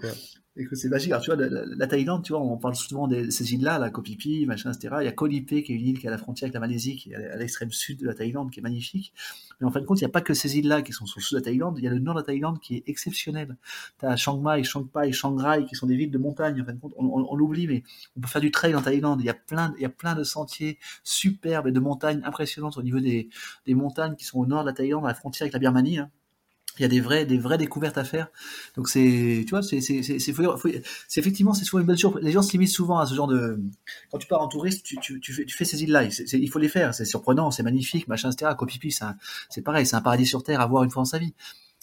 [0.60, 1.12] Écoute, c'est magique.
[1.12, 4.02] Alors, tu vois, la, Thaïlande, tu vois, on parle souvent de ces îles-là, la Koh
[4.04, 4.96] Phi machin, etc.
[5.02, 6.56] Il y a Koh Lipe, qui est une île qui est à la frontière avec
[6.56, 9.14] la Malaisie, qui est à l'extrême sud de la Thaïlande, qui est magnifique.
[9.60, 11.20] Mais en fin de compte, il n'y a pas que ces îles-là qui sont sur
[11.20, 11.78] le sud de la Thaïlande.
[11.78, 13.56] Il y a le nord de la Thaïlande qui est exceptionnel.
[14.00, 16.60] Tu as Chiang Mai, Chiang Pai, Chiang Rai, qui sont des villes de montagne.
[16.60, 17.84] En fin de compte, on, l'oublie, mais
[18.18, 19.22] on peut faire du trail en Thaïlande.
[19.22, 22.78] Il y a plein, il y a plein de sentiers superbes et de montagnes impressionnantes
[22.78, 23.30] au niveau des,
[23.68, 26.00] des montagnes qui sont au nord de la Thaïlande, à la frontière avec la Birmanie.
[26.00, 26.10] Hein
[26.80, 28.30] il y a des vraies, des vraies découvertes à faire.
[28.76, 32.24] Donc c'est, tu vois, c'est, c'est, c'est, c'est effectivement, c'est souvent une bonne surprise.
[32.24, 33.60] Les gens se limitent souvent à ce genre de,
[34.12, 36.04] quand tu pars en touriste, tu, tu, tu fais, tu fais ces îles-là.
[36.04, 36.94] il faut les faire.
[36.94, 38.52] C'est surprenant, c'est magnifique, machin, etc.
[38.58, 38.96] Copipi,
[39.50, 41.34] c'est pareil, c'est un paradis sur terre à voir une fois dans sa vie.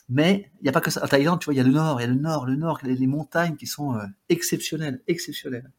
[0.08, 1.02] Mais il n'y a pas que ça.
[1.02, 2.56] En Thaïlande, tu vois, il y a le nord, il y a le nord, le
[2.56, 5.70] nord, les, montagnes qui sont euh, exceptionnelles, exceptionnelles.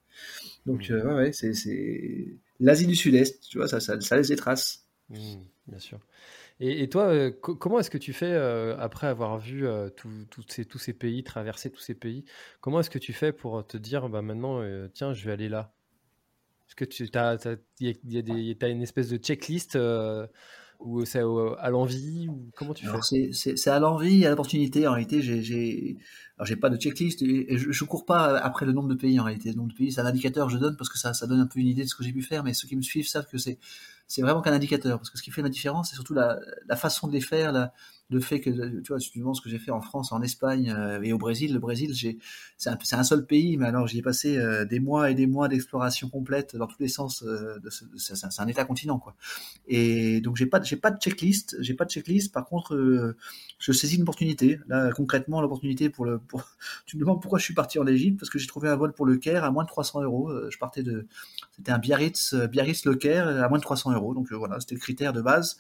[0.66, 0.94] Donc, mmh.
[0.94, 2.28] euh, ouais, ouais, c'est, c'est
[2.60, 4.86] l'Asie du Sud-Est, tu vois, ça, ça, ça laisse des traces.
[5.10, 5.36] Mmh,
[5.68, 6.00] bien sûr.
[6.62, 9.90] Et, toi, euh, comment est-ce que tu fais euh, après avoir vu euh,
[10.48, 12.24] ces, tous ces pays, traverser tous ces pays
[12.62, 14.62] Comment est-ce que tu fais pour te dire, bah, maintenant,
[14.94, 15.74] tiens, je vais aller là?
[16.68, 19.78] Est-ce que tu as, as, une espèce de checklist
[20.80, 23.32] ou c'est à l'envie ou comment tu fais?
[23.34, 24.88] C'est à l'envie, à l'opportunité.
[24.88, 25.98] En réalité, j'ai
[26.44, 29.24] j'ai pas de checklist et je, je cours pas après le nombre de pays en
[29.24, 29.50] réalité.
[29.52, 31.40] Le nombre de pays, c'est un indicateur que je donne parce que ça, ça donne
[31.40, 32.44] un peu une idée de ce que j'ai pu faire.
[32.44, 33.58] Mais ceux qui me suivent savent que c'est
[34.08, 36.76] c'est vraiment qu'un indicateur parce que ce qui fait la différence, c'est surtout la, la
[36.76, 37.74] façon de les faire, la,
[38.10, 38.50] le fait que,
[38.82, 41.18] tu vois, si tu ce que j'ai fait en France, en Espagne euh, et au
[41.18, 41.96] Brésil, le Brésil,
[42.58, 45.26] c'est un, un, seul pays, mais alors j'y ai passé euh, des mois et des
[45.26, 47.24] mois d'exploration complète dans tous les sens.
[47.24, 47.58] Euh,
[47.98, 49.16] c'est un État-continent, quoi.
[49.68, 52.32] Et donc j'ai pas, j'ai pas de checklist, j'ai pas de checklist.
[52.32, 53.16] Par contre,
[53.58, 54.60] je saisis une opportunité.
[54.68, 56.44] Là, concrètement, l'opportunité pour le, pour...
[56.86, 58.94] tu me demandes pourquoi je suis parti en Égypte parce que j'ai trouvé un vol
[58.94, 60.32] pour le Caire à moins de 300 euros.
[60.52, 61.08] Je partais de,
[61.56, 64.14] c'était un Biarritz, Biarritz le Caire à moins de 300 euros.
[64.14, 65.58] Donc voilà, c'était le critère de base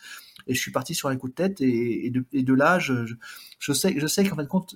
[0.48, 3.16] et je suis parti sur un coup de tête et, de, là, je,
[3.74, 4.76] sais, je sais qu'en fin de compte,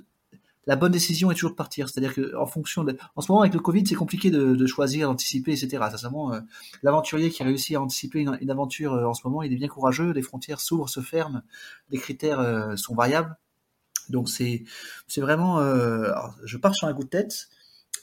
[0.66, 1.90] la bonne décision est toujours de partir.
[1.90, 5.08] C'est-à-dire que en fonction de, en ce moment avec le Covid, c'est compliqué de, choisir,
[5.08, 5.84] d'anticiper, etc.
[5.92, 6.42] Sincèrement, euh,
[6.84, 9.68] l'aventurier qui a réussi à anticiper une, aventure euh, en ce moment, il est bien
[9.68, 10.12] courageux.
[10.12, 11.42] Les frontières s'ouvrent, se ferment,
[11.90, 13.36] les critères euh, sont variables.
[14.10, 14.64] Donc c'est
[15.08, 15.60] c'est vraiment,
[16.44, 17.48] je pars sur un coup de tête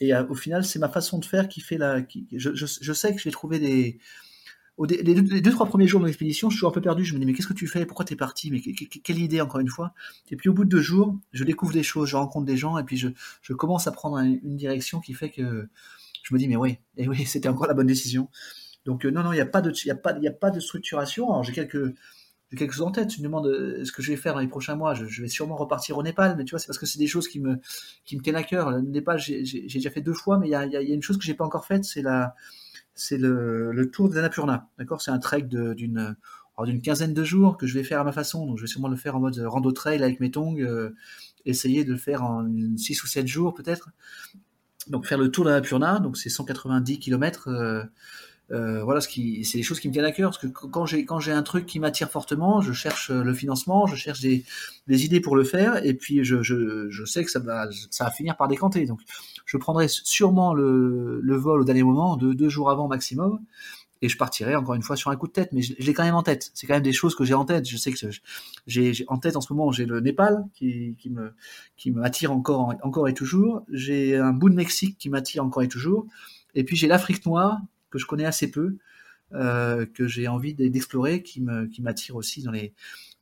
[0.00, 2.00] et au final, c'est ma façon de faire qui fait la.
[2.32, 3.98] Je, je, sais que je vais trouver
[4.84, 7.04] les, deux, trois premiers jours de l'expédition, je suis un peu perdu.
[7.04, 7.86] Je me dis, mais qu'est-ce que tu fais?
[7.86, 8.50] Pourquoi tu es parti?
[8.50, 9.94] Mais quelle idée, encore une fois?
[10.30, 12.76] Et puis au bout de deux jours, je découvre des choses, je rencontre des gens,
[12.76, 15.68] et puis je, commence à prendre une direction qui fait que
[16.22, 18.28] je me dis, mais oui, et oui, c'était encore la bonne décision.
[18.84, 21.30] Donc euh, non, non, il n'y a pas de, a a pas de structuration.
[21.30, 21.94] Alors j'ai quelques,
[22.50, 23.08] j'ai quelque chose en tête.
[23.08, 24.94] Tu me demandes euh, ce que je vais faire dans les prochains mois.
[24.94, 27.06] Je, je, vais sûrement repartir au Népal, mais tu vois, c'est parce que c'est des
[27.06, 27.58] choses qui me,
[28.04, 28.70] qui me tiennent à cœur.
[28.70, 31.18] Le Népal, j'ai déjà fait deux fois, mais il y a, y a, une chose
[31.18, 32.34] que j'ai pas encore faite, c'est la,
[32.96, 34.68] c'est le, tour de Annapurna.
[34.78, 35.00] D'accord?
[35.00, 36.16] C'est un trek d'une
[36.64, 38.46] d'une quinzaine de jours que je vais faire à ma façon.
[38.46, 40.94] Donc je vais sûrement le faire en mode rando trail avec mes tongs, euh,
[41.44, 43.90] essayer de le faire en 6 ou 7 jours peut-être.
[44.88, 47.50] Donc faire le tour de donc c'est 190 km.
[48.52, 50.86] Euh, voilà, ce qui, c'est des choses qui me tiennent à cœur parce que quand
[50.86, 54.44] j'ai quand j'ai un truc qui m'attire fortement, je cherche le financement, je cherche des,
[54.86, 58.04] des idées pour le faire, et puis je, je, je sais que ça va ça
[58.04, 58.86] va finir par décanter.
[58.86, 59.00] Donc
[59.46, 63.40] je prendrai sûrement le, le vol au dernier moment, de deux jours avant maximum,
[64.02, 65.50] et je partirai encore une fois sur un coup de tête.
[65.52, 66.50] Mais je, l'ai quand même en tête.
[66.54, 67.68] C'est quand même des choses que j'ai en tête.
[67.68, 67.98] Je sais que
[68.66, 71.32] j'ai en tête en ce moment, j'ai le Népal qui, qui me
[71.76, 73.64] qui m'attire encore encore et toujours.
[73.72, 76.06] J'ai un bout de Mexique qui m'attire encore et toujours.
[76.54, 77.58] Et puis j'ai l'Afrique noire
[77.96, 78.76] que je connais assez peu,
[79.32, 82.74] euh, que j'ai envie d'explorer, qui me qui m'attire aussi dans les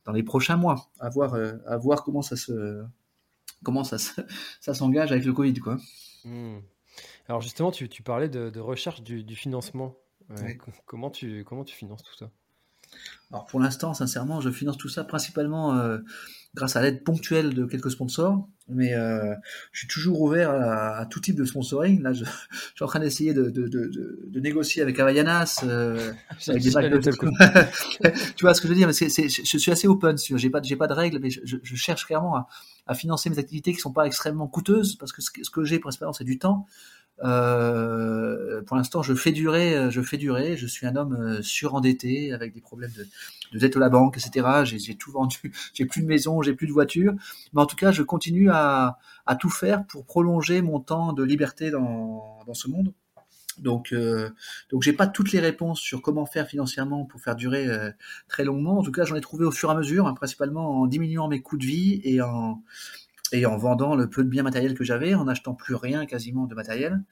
[0.05, 2.83] dans les prochains mois, à voir euh, à voir comment ça se
[3.63, 3.97] comment ça
[4.59, 5.77] ça s'engage avec le Covid quoi.
[6.23, 6.59] Hmm.
[7.27, 9.97] Alors justement, tu, tu parlais de, de recherche du, du financement.
[10.85, 12.31] Comment tu comment tu finances tout ça?
[13.31, 15.97] Alors pour l'instant, sincèrement, je finance tout ça principalement euh,
[16.53, 19.35] grâce à l'aide ponctuelle de quelques sponsors, mais euh,
[19.71, 22.01] je suis toujours ouvert à, tout type de sponsoring.
[22.01, 26.13] Là, je, suis en train d'essayer de, de, de, de, négocier avec Havaianas, euh,
[26.47, 26.71] avec des
[28.35, 30.17] tu vois ce que je veux dire mais Je suis assez open.
[30.17, 32.47] J'ai pas, pas de règles, mais je, je cherche clairement à,
[32.87, 35.79] à, financer mes activités qui sont pas extrêmement coûteuses, parce que ce, ce que j'ai
[35.79, 36.65] principalement, c'est du temps.
[37.23, 40.57] Euh, pour l'instant, je fais durer, je fais durer.
[40.57, 43.07] Je suis un homme euh, surendetté avec des problèmes de,
[43.53, 44.63] de dette à la banque, etc.
[44.63, 47.13] J'ai tout vendu, j'ai plus de maison, j'ai plus de voiture.
[47.53, 48.97] Mais en tout cas, je continue à,
[49.39, 52.93] tout faire pour prolonger mon temps de liberté dans, ce monde.
[53.57, 54.29] Donc, euh,
[54.69, 57.89] donc j'ai pas toutes les réponses sur comment faire financièrement pour faire durer euh,
[58.27, 58.79] très longuement.
[58.79, 61.29] En tout cas, j'en ai trouvé au fur et à mesure, hein, principalement en diminuant
[61.29, 62.61] mes coûts de vie et en
[63.31, 66.45] et en vendant le peu de biens matériels que j'avais, en n'achetant plus rien quasiment
[66.45, 67.03] de matériel,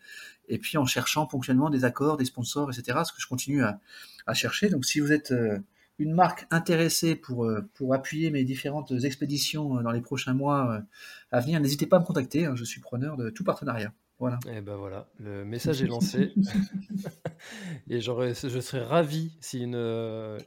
[0.47, 2.99] et puis en cherchant ponctuellement des accords, des sponsors, etc.
[3.05, 3.79] Ce que je continue à,
[4.25, 4.69] à chercher.
[4.69, 5.59] Donc si vous êtes euh,
[5.99, 10.83] une marque intéressée pour, euh, pour appuyer mes différentes expéditions euh, dans les prochains mois
[11.31, 12.45] à venir, n'hésitez pas à me contacter.
[12.45, 12.55] Hein.
[12.55, 13.93] je suis preneur de tout partenariat.
[14.19, 14.39] Voilà.
[14.47, 16.33] Et eh ben voilà, le message est lancé.
[17.89, 19.75] et je serais ravi si une,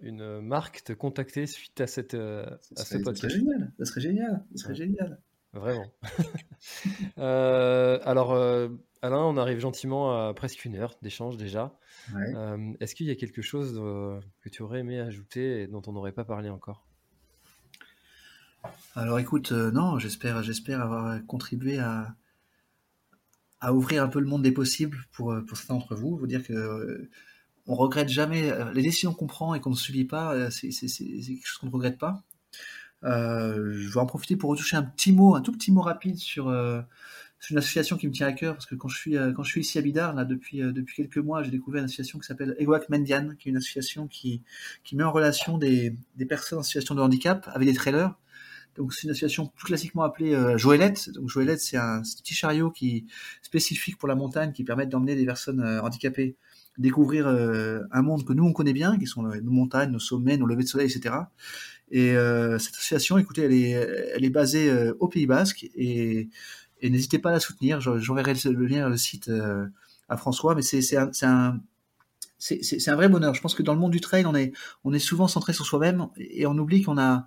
[0.02, 3.22] une marque te contactait suite à, cette, à ce podcast.
[3.22, 3.72] Ça serait génial.
[3.78, 4.44] Ça serait génial.
[4.54, 5.20] Ça serait génial.
[5.57, 5.86] Vraiment.
[7.18, 8.68] Euh, alors, euh,
[9.00, 11.78] Alain, on arrive gentiment à presque une heure d'échange déjà.
[12.14, 13.74] Euh, est-ce qu'il y a quelque chose
[14.40, 16.86] que tu aurais aimé ajouter et dont on n'aurait pas parlé encore?
[18.94, 22.16] Alors écoute, non, j'espère, j'espère avoir contribué à,
[23.61, 26.16] à ouvrir un peu le monde des possibles pour, pour certains d'entre vous.
[26.16, 27.09] Vous dire que
[27.66, 31.59] on regrette jamais les décisions qu'on prend et qu'on ne subit pas, c'est quelque chose
[31.59, 32.24] qu'on ne regrette pas.
[33.05, 36.16] Euh, je vais en profiter pour retoucher un petit mot, un tout petit mot rapide
[36.16, 36.80] sur, euh,
[37.51, 39.51] une association qui me tient à cœur parce que quand je suis euh, quand je
[39.51, 42.57] suis ici à Bidar là depuis depuis quelques mois, j'ai découvert une association qui s'appelle
[42.59, 44.42] Ewak Mendian, qui est une association qui
[44.82, 48.16] qui met en relation des, des personnes en situation de handicap avec des trailers.
[48.74, 51.11] Donc c'est une association plus classiquement appelée euh, Joëlette.
[51.11, 53.07] Donc Joëlette, c'est un petit chariot qui
[53.42, 56.36] spécifique pour la montagne qui permet d'emmener des personnes handicapées
[56.78, 60.44] découvrir un monde que nous on connaît bien, qui sont nos montagnes, nos sommets, nos
[60.44, 61.14] levées de soleil, etc.
[61.91, 66.28] Et euh, cette association, écoutez, elle est, elle est basée euh, au Pays Basque et,
[66.80, 67.80] et n'hésitez pas à la soutenir.
[67.80, 69.66] J'enverrai le, lien le site euh,
[70.09, 71.61] à François, mais c'est un, un
[72.39, 73.34] c'est un vrai bonheur.
[73.34, 74.53] Je pense que dans le monde du trail, on est,
[74.84, 77.26] on est souvent centré sur soi-même et on oublie qu'on a,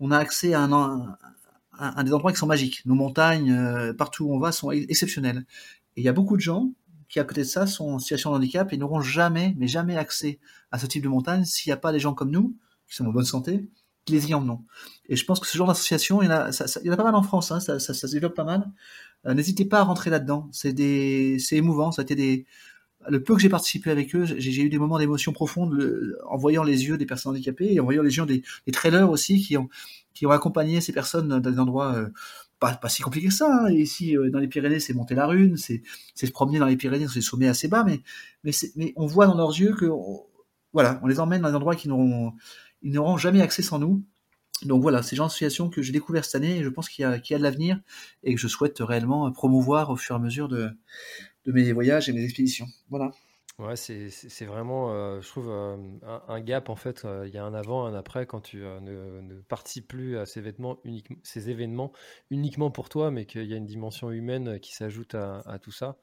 [0.00, 1.16] on a accès à un,
[1.78, 2.84] un, des endroits qui sont magiques.
[2.84, 5.46] Nos montagnes, partout où on va, sont exceptionnelles.
[5.96, 6.72] Et il y a beaucoup de gens
[7.08, 9.96] qui, à côté de ça, sont en situation de handicap et n'auront jamais, mais jamais
[9.96, 10.40] accès
[10.72, 12.56] à ce type de montagne s'il n'y a pas des gens comme nous,
[12.88, 13.64] qui sont en bonne santé,
[14.12, 14.64] les y emmenons.
[15.08, 17.50] Et je pense que ce genre d'association, il, y en a, pas mal en France,
[17.50, 18.70] hein, ça, se développe pas mal.
[19.26, 20.48] Euh, n'hésitez pas à rentrer là-dedans.
[20.52, 20.74] C'est
[21.38, 21.92] c'est émouvant.
[21.92, 22.46] Ça a été des,
[23.08, 26.64] le peu que j'ai participé avec eux, j'ai eu des moments d'émotion profonde en voyant
[26.64, 29.56] les yeux des personnes handicapées et en voyant les yeux des, des trailers aussi qui
[29.56, 29.68] ont,
[30.14, 32.08] qui ont accompagné ces personnes dans des endroits euh,
[32.58, 33.64] pas, pas si compliqués que ça.
[33.66, 33.70] Hein.
[33.70, 35.82] Ici, euh, dans les Pyrénées, c'est monter la rune, c'est
[36.14, 38.00] se promener dans les Pyrénées sur des sommets assez bas, mais,
[38.44, 39.86] mais, mais on voit dans leurs yeux que,
[40.72, 42.32] voilà, on les emmène dans des endroits qui n'auront
[42.82, 44.02] ils n'auront jamais accès sans nous.
[44.64, 47.06] Donc voilà, c'est une association que j'ai découvert cette année et je pense qu'il y
[47.06, 47.80] a, qu'il y a de l'avenir
[48.24, 50.70] et que je souhaite réellement promouvoir au fur et à mesure de,
[51.44, 52.66] de mes voyages et mes expéditions.
[52.90, 53.12] Voilà.
[53.58, 55.76] Ouais, c'est, vraiment, euh, je trouve, euh,
[56.28, 57.04] un, gap en fait.
[57.04, 60.26] Euh, il y a un avant, un après quand tu ne, ne, participes plus à
[60.26, 60.78] ces, vêtements
[61.24, 61.92] ces événements
[62.30, 65.72] uniquement pour toi, mais qu'il y a une dimension humaine qui s'ajoute à, à tout
[65.72, 65.96] ça.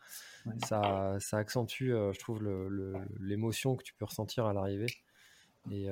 [0.66, 1.16] ça.
[1.22, 4.88] Ça accentue, je trouve, le, l'émotion que tu peux ressentir à l'arrivée.
[5.72, 5.88] Et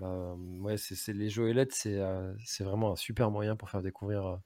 [0.00, 4.40] bah, ouais, c'est, les Joëlettes, c'est, euh, vraiment un super moyen pour faire découvrir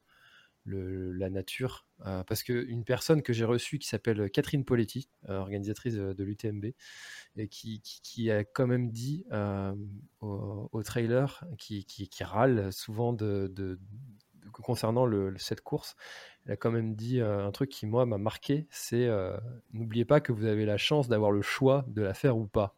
[0.64, 1.86] le, la nature.
[1.98, 6.66] parce qu'une personne que j'ai reçue qui s'appelle Catherine Poletti, organisatrice de, l'UTMB,
[7.36, 9.24] et qui, qui, a quand même dit
[10.20, 13.78] au, trailer, qui, qui, qui, râle souvent de, de,
[14.52, 15.96] concernant le, cette course,
[16.46, 19.08] elle a quand même dit un truc qui, moi, m'a marqué, c'est
[19.72, 22.76] n'oubliez pas que vous avez la chance d'avoir le choix de la faire ou pas.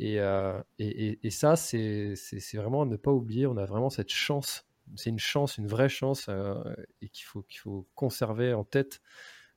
[0.00, 2.14] Euh, et, ça, c'est
[2.54, 4.66] vraiment ne pas oublier, on a vraiment cette chance,
[4.96, 6.62] c'est une chance, une vraie chance, euh,
[7.00, 9.00] et qu'il faut, qu'il faut conserver en tête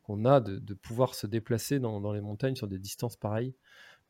[0.04, 3.56] qu'on a de, pouvoir se déplacer dans, les montagnes sur des distances pareilles,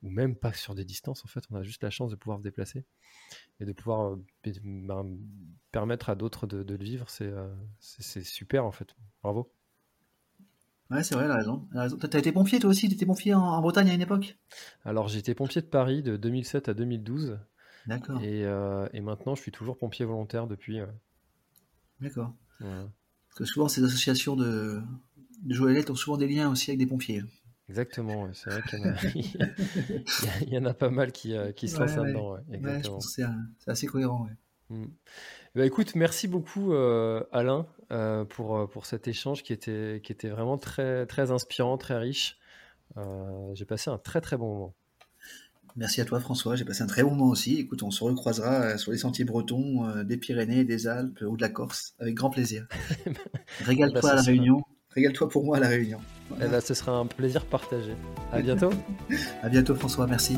[0.03, 2.37] ou même pas sur des distances, en fait, on a juste la chance de pouvoir
[2.37, 2.85] se déplacer
[3.59, 4.23] et de pouvoir euh,
[4.63, 5.17] ben,
[5.71, 8.95] permettre à d'autres de, le vivre, c'est super en fait.
[9.23, 9.51] Bravo.
[10.89, 11.67] Ouais, c'est vrai, elle a raison.
[11.73, 11.97] Elle raison.
[11.97, 12.87] T'as été pompier toi aussi?
[12.87, 14.37] T'étais pompier en, Bretagne à une époque?
[14.85, 17.37] Alors, j'étais pompier de Paris de 2007 à 2012.
[17.87, 18.21] D'accord.
[18.21, 20.79] Et, euh, et maintenant, je suis toujours pompier volontaire depuis.
[20.79, 20.85] Euh.
[21.99, 22.33] D'accord.
[22.59, 24.81] Parce que souvent, ces associations de,
[25.43, 27.23] de Joëlette ont souvent des liens aussi avec des pompiers.
[27.69, 28.79] Exactement, c'est vrai qu'il
[30.49, 32.37] y, en a pas mal qui, qui se lancent là-dedans.
[32.49, 33.23] je pense que
[33.59, 34.29] c'est assez cohérent.
[34.69, 34.85] Mmh.
[35.55, 36.73] Bah, écoute, merci beaucoup
[37.31, 37.65] Alain
[38.29, 42.37] pour, pour cet échange qui était, qui était vraiment très, très inspirant, très riche.
[43.53, 44.75] J'ai passé un très très bon moment.
[45.77, 47.59] Merci à toi François, j'ai passé un très bon moment aussi.
[47.59, 51.37] Écoute, on se recroisera euh, sur les sentiers bretons euh, des Pyrénées, des Alpes ou
[51.37, 52.65] de la Corse, avec grand plaisir.
[53.63, 55.99] Régale-toi bah, à la Réunion, régale-toi pour moi à la Réunion.
[56.41, 57.93] Eh ben, ce sera un plaisir partagé.
[58.31, 58.71] À bientôt.
[59.43, 60.37] à bientôt François, merci.